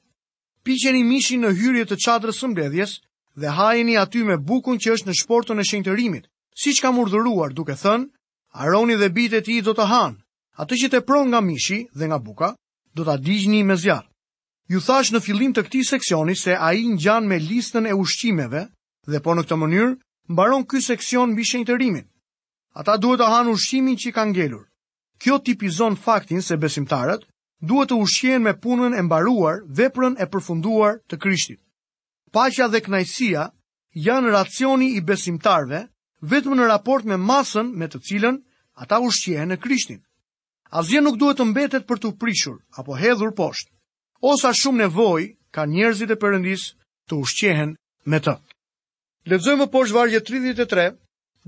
Piqeni 0.64 1.02
mishin 1.08 1.40
në 1.42 1.54
hyrje 1.58 1.84
të 1.88 1.96
çadrës 2.04 2.38
së 2.42 2.50
mbledhjes 2.52 2.92
dhe 3.40 3.48
hajeni 3.56 3.96
aty 3.96 4.24
me 4.28 4.36
bukun 4.36 4.76
që 4.78 4.92
është 4.96 5.08
në 5.08 5.14
shportën 5.22 5.60
e 5.60 5.64
shenjtërimit, 5.64 6.24
siç 6.62 6.80
kam 6.84 6.98
urdhëruar, 7.00 7.54
duke 7.56 7.74
thënë: 7.82 8.06
Aaroni 8.60 8.96
dhe 9.00 9.08
bijtë 9.16 9.36
e 9.40 9.44
tij 9.46 9.62
do 9.64 9.72
të 9.74 9.88
hanë. 9.92 10.20
Ato 10.60 10.74
që 10.80 10.88
të 10.92 11.00
pron 11.08 11.28
nga 11.32 11.40
mishi 11.44 11.80
dhe 11.96 12.06
nga 12.10 12.18
buka, 12.20 12.52
do 12.94 13.04
ta 13.04 13.16
digjni 13.16 13.64
me 13.64 13.76
zjarr. 13.76 14.04
Ju 14.68 14.80
thash 14.84 15.12
në 15.12 15.20
fillim 15.26 15.52
të 15.56 15.62
këtij 15.66 15.84
seksioni 15.94 16.36
se 16.36 16.52
ai 16.56 16.82
ngjan 16.92 17.24
me 17.28 17.36
listën 17.40 17.86
e 17.88 17.94
ushqimeve 18.02 18.62
dhe 19.10 19.18
po 19.24 19.32
në 19.34 19.42
këtë 19.44 19.56
mënyrë 19.60 19.92
mbaron 20.28 20.64
ky 20.68 20.80
seksion 20.82 21.30
mbi 21.32 21.44
shenjtërimin. 21.46 22.04
Ata 22.76 22.96
duhet 23.00 23.22
të 23.22 23.28
hanë 23.32 23.52
ushqimin 23.56 23.96
që 23.96 24.12
kanë 24.12 24.32
ngelur. 24.34 24.64
Kjo 25.22 25.38
tipizon 25.40 25.96
faktin 25.96 26.42
se 26.44 26.56
besimtarët 26.60 27.22
duhet 27.64 27.88
të 27.90 27.96
ushqien 27.96 28.42
me 28.44 28.52
punën 28.52 28.92
e 28.96 29.02
mbaruar, 29.02 29.62
veprën 29.78 30.18
e 30.20 30.26
përfunduar 30.28 30.98
të 31.08 31.16
Krishtit. 31.18 31.60
Paqja 32.34 32.68
dhe 32.68 32.82
kënaqësia 32.84 33.44
janë 34.06 34.32
racioni 34.34 34.90
i 34.94 35.00
besimtarëve 35.00 35.86
vetëm 36.28 36.52
në 36.58 36.68
raport 36.68 37.04
me 37.08 37.16
masën 37.16 37.70
me 37.78 37.88
të 37.88 38.02
cilën 38.06 38.36
ata 38.82 39.00
ushqehen 39.00 39.48
në 39.50 39.60
Krishtin. 39.62 40.02
Azje 40.78 41.00
nuk 41.00 41.16
duhet 41.16 41.40
të 41.40 41.44
mbetet 41.48 41.88
për 41.88 41.98
të 42.02 42.10
prishur 42.20 42.58
apo 42.78 42.98
hedhur 43.00 43.32
poshtë. 43.32 43.72
Osa 44.20 44.52
shumë 44.52 44.84
nevojë 44.84 45.32
kanë 45.54 45.72
njerëzit 45.72 46.10
e 46.12 46.20
Perëndisë 46.20 46.74
të 47.08 47.14
ushqehen 47.22 47.70
me 48.04 48.18
të. 48.20 48.36
Ledzojmë 49.30 49.64
poshë 49.74 49.94
vargje 49.94 50.18
33 50.26 50.82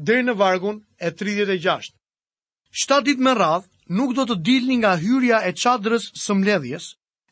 dhe 0.07 0.15
në 0.29 0.33
vargun 0.39 0.79
e 0.99 1.11
36. 1.19 1.93
Shta 2.81 2.97
dit 3.09 3.21
me 3.27 3.31
radhë 3.39 3.95
nuk 3.99 4.17
do 4.19 4.25
të 4.27 4.35
dilni 4.49 4.81
nga 4.81 4.97
hyrja 5.03 5.39
e 5.47 5.53
qadrës 5.63 6.09
së 6.23 6.35
mledhjes, 6.41 6.89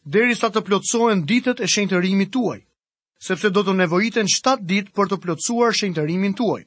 dheri 0.07 0.37
sa 0.39 0.51
të 0.55 0.61
plotsohen 0.69 1.25
ditët 1.31 1.59
e 1.59 1.67
shenjtërimit 1.73 2.31
tuaj, 2.37 2.61
sepse 3.29 3.51
do 3.57 3.65
të 3.67 3.75
nevojiten 3.81 4.31
7 4.37 4.63
dit 4.71 4.93
për 4.95 5.11
të 5.13 5.19
plotsuar 5.27 5.75
shenjtërimin 5.81 6.37
tuaj. 6.39 6.63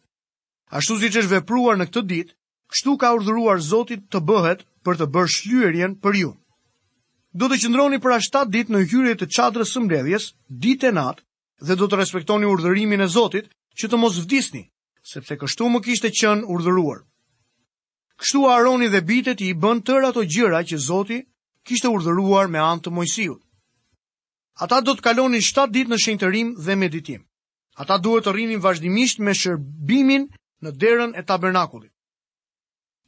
Ashtu 0.79 0.97
si 1.01 1.07
që 1.13 1.21
është 1.23 1.33
vepruar 1.37 1.79
në 1.79 1.87
këtë 1.89 2.03
dit, 2.11 2.33
kështu 2.73 2.97
ka 3.01 3.13
urdhuruar 3.15 3.63
Zotit 3.69 4.03
të 4.11 4.19
bëhet 4.29 4.65
për 4.85 4.99
të 4.99 5.07
bërë 5.15 5.31
shlyerjen 5.37 5.95
për 6.03 6.17
ju. 6.25 6.33
Do 7.41 7.47
të 7.49 7.63
qëndroni 7.63 8.01
për 8.03 8.17
a 8.17 8.19
7 8.27 8.51
dit 8.57 8.67
në 8.75 8.83
hyrje 8.91 9.15
të 9.23 9.29
qadrës 9.37 9.71
së 9.77 9.85
mledhjes, 9.87 10.27
dit 10.67 10.83
e 10.83 10.91
natë, 10.99 11.23
dhe 11.65 11.79
do 11.79 11.87
të 11.89 12.01
respektoni 12.03 12.47
urdhërimin 12.51 13.07
e 13.07 13.07
Zotit, 13.15 13.47
që 13.77 13.89
të 13.89 13.97
mos 13.99 14.17
vdisni, 14.23 14.63
sepse 15.13 15.37
kështu 15.37 15.69
më 15.73 15.81
kishte 15.85 16.11
qenë 16.13 16.47
urdhëruar. 16.49 17.03
Kështu 18.19 18.43
Aroni 18.51 18.87
dhe 18.91 19.01
bitet 19.07 19.41
i 19.41 19.53
bën 19.53 19.81
tërë 19.85 20.09
ato 20.09 20.23
gjëra 20.27 20.63
që 20.67 20.79
Zoti 20.87 21.19
kishte 21.67 21.91
urdhëruar 21.91 22.49
me 22.51 22.59
anë 22.59 22.83
të 22.87 22.91
Mojsiut. 22.97 23.41
Ata 24.59 24.81
do 24.83 24.91
të 24.91 25.01
kalonin 25.05 25.39
7 25.41 25.71
ditë 25.71 25.91
në 25.93 25.97
shenjtërim 26.03 26.49
dhe 26.65 26.75
meditim. 26.75 27.21
Ata 27.79 27.95
duhet 28.03 28.25
të 28.27 28.33
rrinin 28.35 28.59
vazhdimisht 28.59 29.21
me 29.23 29.31
shërbimin 29.31 30.25
në 30.65 30.73
derën 30.75 31.13
e 31.15 31.23
tabernakullit. 31.23 31.93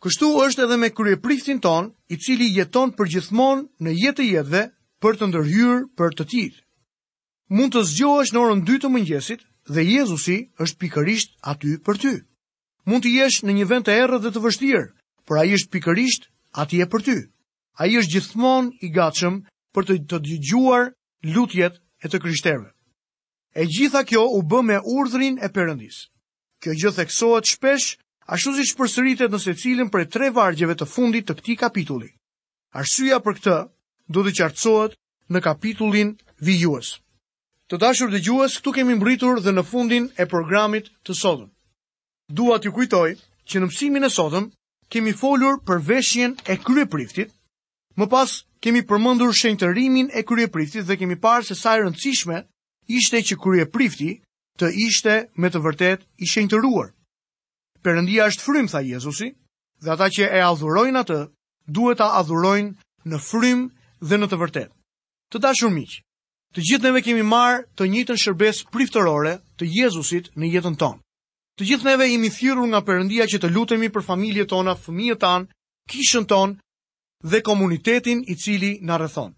Kështu 0.02 0.30
është 0.46 0.64
edhe 0.66 0.78
me 0.82 0.90
kryepriftin 0.90 1.60
ton, 1.62 1.92
i 2.10 2.16
cili 2.18 2.48
jeton 2.56 2.96
përgjithmonë 2.96 3.68
në 3.84 3.92
jetë 4.02 4.18
të 4.24 4.30
jetëve 4.32 4.62
për 5.04 5.18
të 5.20 5.28
ndërhyrë 5.28 5.82
për 6.00 6.16
të 6.18 6.26
tillë. 6.32 6.62
Mund 7.52 7.76
të 7.76 7.84
zgjohesh 7.92 8.32
në 8.34 8.40
orën 8.46 8.64
2 8.72 8.80
të 8.82 8.90
mëngjesit 8.96 9.44
dhe 9.70 9.84
Jezusi 9.86 10.36
është 10.66 10.78
pikërisht 10.82 11.36
aty 11.54 11.76
për 11.88 12.00
ty. 12.02 12.14
Mund 12.90 13.04
të 13.06 13.12
jesh 13.20 13.42
në 13.46 13.54
një 13.62 13.66
vend 13.70 13.86
të 13.86 13.96
errët 14.04 14.24
dhe 14.26 14.32
të 14.34 14.44
vështirë, 14.46 14.86
por 15.28 15.42
ai 15.42 15.52
është 15.58 15.72
pikërisht 15.76 16.26
aty 16.64 16.80
e 16.82 16.88
për 16.90 17.04
ty. 17.06 17.18
Ai 17.82 17.94
është 18.00 18.14
gjithmonë 18.16 18.88
i 18.88 18.92
gatshëm 18.96 19.38
për 19.76 19.86
të 19.88 19.98
të 20.10 20.20
dëgjuar 20.28 20.88
lutjet 21.36 21.78
e 22.04 22.08
të 22.10 22.20
krishterëve. 22.24 22.72
E 23.62 23.66
gjitha 23.68 24.02
kjo 24.10 24.26
u 24.34 24.42
bë 24.42 24.62
me 24.66 24.80
urdhrin 24.96 25.38
e 25.44 25.50
Perëndis. 25.54 26.02
Kjo 26.62 26.72
gjë 26.82 26.94
theksohet 26.98 27.52
shpesh 27.54 27.94
ashtu 28.34 28.54
siç 28.58 28.74
përsëritet 28.80 29.32
në 29.34 29.40
secilin 29.46 29.92
prej 29.94 30.08
tre 30.14 30.32
vargjeve 30.36 30.76
të 30.80 30.88
fundit 30.94 31.28
të 31.28 31.38
këtij 31.40 31.58
kapitulli. 31.64 32.12
Arsyeja 32.82 33.20
për 33.26 33.38
këtë 33.40 33.58
do 34.16 34.26
të 34.26 34.36
qartësohet 34.40 34.98
në 35.32 35.40
kapitullin 35.48 36.16
vijues. 36.48 36.96
Të 37.72 37.78
dashur 37.80 38.10
dhe 38.12 38.20
gjuës, 38.20 38.58
këtu 38.60 38.72
kemi 38.76 38.98
mbritur 39.00 39.38
dhe 39.40 39.52
në 39.56 39.62
fundin 39.68 40.08
e 40.20 40.26
programit 40.32 40.90
të 41.08 41.14
sotëm. 41.20 41.46
Dua 42.40 42.58
t'ju 42.60 42.72
kujtoj 42.76 43.14
që 43.48 43.62
në 43.64 43.70
mësimin 43.70 44.04
e 44.04 44.10
sotëm 44.16 44.50
kemi 44.92 45.14
folur 45.22 45.56
për 45.70 45.80
veshjen 45.92 46.34
e 46.52 46.58
krye 46.66 46.84
priftit, 46.92 47.32
më 47.96 48.10
pas 48.12 48.34
kemi 48.66 48.82
përmëndur 48.90 49.32
shenjtërimin 49.44 50.12
e 50.20 50.26
krye 50.32 50.50
priftit 50.52 50.84
dhe 50.90 51.00
kemi 51.00 51.16
parë 51.24 51.48
se 51.52 51.56
sa 51.62 51.78
e 51.78 51.86
rëndësishme 51.86 52.42
ishte 53.00 53.24
që 53.32 53.40
krye 53.46 53.70
prifti 53.78 54.10
të 54.60 54.74
ishte 54.90 55.16
me 55.40 55.48
të 55.56 55.64
vërtet 55.70 56.04
i 56.28 56.28
shenjtëruar. 56.34 56.92
Perëndia 57.80 58.28
është 58.34 58.48
frym, 58.50 58.68
tha 58.74 58.84
Jezusi, 58.90 59.32
dhe 59.80 59.90
ata 59.96 60.12
që 60.18 60.28
e 60.28 60.44
adhurojnë 60.52 61.06
atë 61.08 61.20
duhet 61.80 62.04
ta 62.04 62.12
adhurojnë 62.20 63.14
në 63.14 63.24
frym 63.32 63.66
dhe 64.12 64.20
në 64.20 64.28
të 64.34 64.42
vërtetë. 64.44 64.76
Të 65.32 65.40
dashur 65.48 65.72
miq, 65.80 66.02
Të 66.52 66.60
gjithë 66.68 66.84
neve 66.84 67.00
kemi 67.04 67.22
marrë 67.28 67.62
të 67.80 67.86
njëjtën 67.92 68.18
shërbes 68.22 68.58
priftërore 68.76 69.38
të 69.62 69.68
Jezusit 69.76 70.26
në 70.36 70.50
jetën 70.56 70.74
tonë. 70.82 71.00
Të 71.60 71.68
gjithë 71.70 71.88
neve 71.88 72.08
jemi 72.10 72.32
thirrur 72.38 72.68
nga 72.74 72.82
Perëndia 72.88 73.28
që 73.32 73.40
të 73.42 73.50
lutemi 73.56 73.88
për 73.96 74.04
familjet 74.08 74.50
tona, 74.52 74.74
fëmijët 74.82 75.20
tan, 75.22 75.46
kishën 75.92 76.26
ton 76.28 76.58
dhe 77.32 77.40
komunitetin 77.48 78.26
i 78.28 78.36
cili 78.44 78.74
na 78.88 79.00
rrethon. 79.00 79.32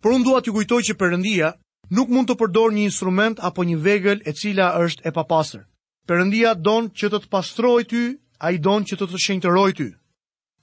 Por 0.00 0.16
unë 0.16 0.24
dua 0.24 0.40
t'ju 0.40 0.54
kujtoj 0.56 0.80
që 0.88 0.96
Perëndia 1.00 1.50
nuk 1.98 2.08
mund 2.08 2.32
të 2.32 2.38
përdor 2.42 2.72
një 2.76 2.86
instrument 2.88 3.36
apo 3.48 3.60
një 3.70 3.76
vegël 3.84 4.24
e 4.24 4.32
cila 4.32 4.70
është 4.84 5.04
e 5.08 5.12
papastër. 5.20 5.66
Perëndia 6.08 6.54
don 6.56 6.88
që 6.96 7.12
të 7.12 7.20
të 7.24 7.30
pastroj 7.34 7.82
ty, 7.92 8.02
ai 8.44 8.54
don 8.56 8.88
që 8.88 8.96
të 8.98 9.10
të 9.12 9.20
shenjtëroj 9.26 9.70
ty. 9.76 9.90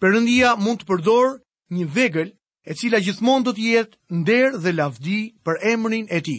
Perëndia 0.02 0.56
mund 0.66 0.82
të 0.82 0.90
përdor 0.90 1.38
një 1.78 1.86
vegël 1.98 2.34
e 2.66 2.74
cila 2.78 3.00
gjithmonë 3.02 3.46
do 3.48 3.52
të 3.58 3.64
jetë 3.68 4.16
nder 4.22 4.54
dhe 4.62 4.74
lavdi 4.76 5.20
për 5.46 5.62
emrin 5.74 6.06
e 6.10 6.20
ti. 6.28 6.38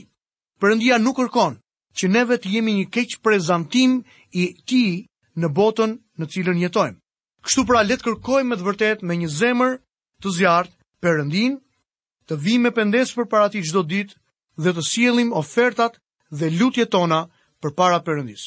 Përëndia 0.62 1.00
nuk 1.02 1.16
kërkon 1.18 1.56
që 1.98 2.10
neve 2.14 2.36
të 2.38 2.52
jemi 2.56 2.74
një 2.78 2.86
keq 2.94 3.16
prezantim 3.26 3.98
i 4.30 4.44
ti 4.68 4.84
në 5.42 5.48
botën 5.58 5.96
në 6.18 6.26
cilën 6.34 6.60
jetojmë. 6.64 6.98
Kështu 7.44 7.64
pra 7.66 7.82
letë 7.82 8.04
kërkojmë 8.06 8.50
me 8.52 8.56
të 8.60 8.66
vërtet 8.68 9.04
me 9.08 9.16
një 9.18 9.28
zemër 9.40 9.72
të 10.22 10.28
zjartë 10.38 10.76
përëndin, 11.02 11.56
të 12.30 12.38
vijmë 12.44 12.64
me 12.68 12.72
pendes 12.76 13.10
për 13.16 13.26
para 13.32 13.50
ti 13.50 13.62
çdo 13.66 13.82
ditë 13.90 14.14
dhe 14.62 14.70
të 14.76 14.82
sielim 14.92 15.32
ofertat 15.34 15.98
dhe 16.38 16.50
lutje 16.58 16.86
tona 16.94 17.26
për 17.60 17.74
para 17.78 17.98
përëndis. 18.06 18.44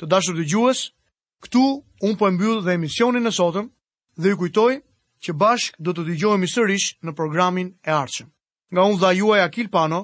Të 0.00 0.04
dashur 0.10 0.34
dëgjues, 0.40 0.88
këtu 1.46 1.62
unë 2.02 2.18
po 2.18 2.26
e 2.28 2.34
mbyllë 2.34 2.64
dhe 2.66 2.74
emisionin 2.74 3.30
e 3.30 3.32
sotëm 3.38 3.70
dhe 4.20 4.32
ju 4.34 4.40
kujtoj 4.42 4.72
që 5.24 5.34
bashk 5.42 5.78
do 5.84 5.94
të 5.96 6.04
të 6.08 6.16
gjohemi 6.20 6.50
sërish 6.54 6.88
në 7.06 7.14
programin 7.18 7.72
e 7.88 7.96
arqëm. 7.96 8.28
Nga 8.74 8.86
unë 8.92 9.00
dha 9.02 9.12
juaj 9.20 9.40
Akil 9.48 9.70
Pano, 9.76 10.02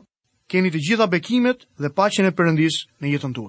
keni 0.51 0.73
të 0.75 0.83
gjitha 0.87 1.11
bekimet 1.13 1.67
dhe 1.83 1.93
pacjen 2.01 2.31
e 2.31 2.35
përëndis 2.41 2.83
në 3.01 3.17
jetën 3.17 3.35
tuaj. 3.37 3.49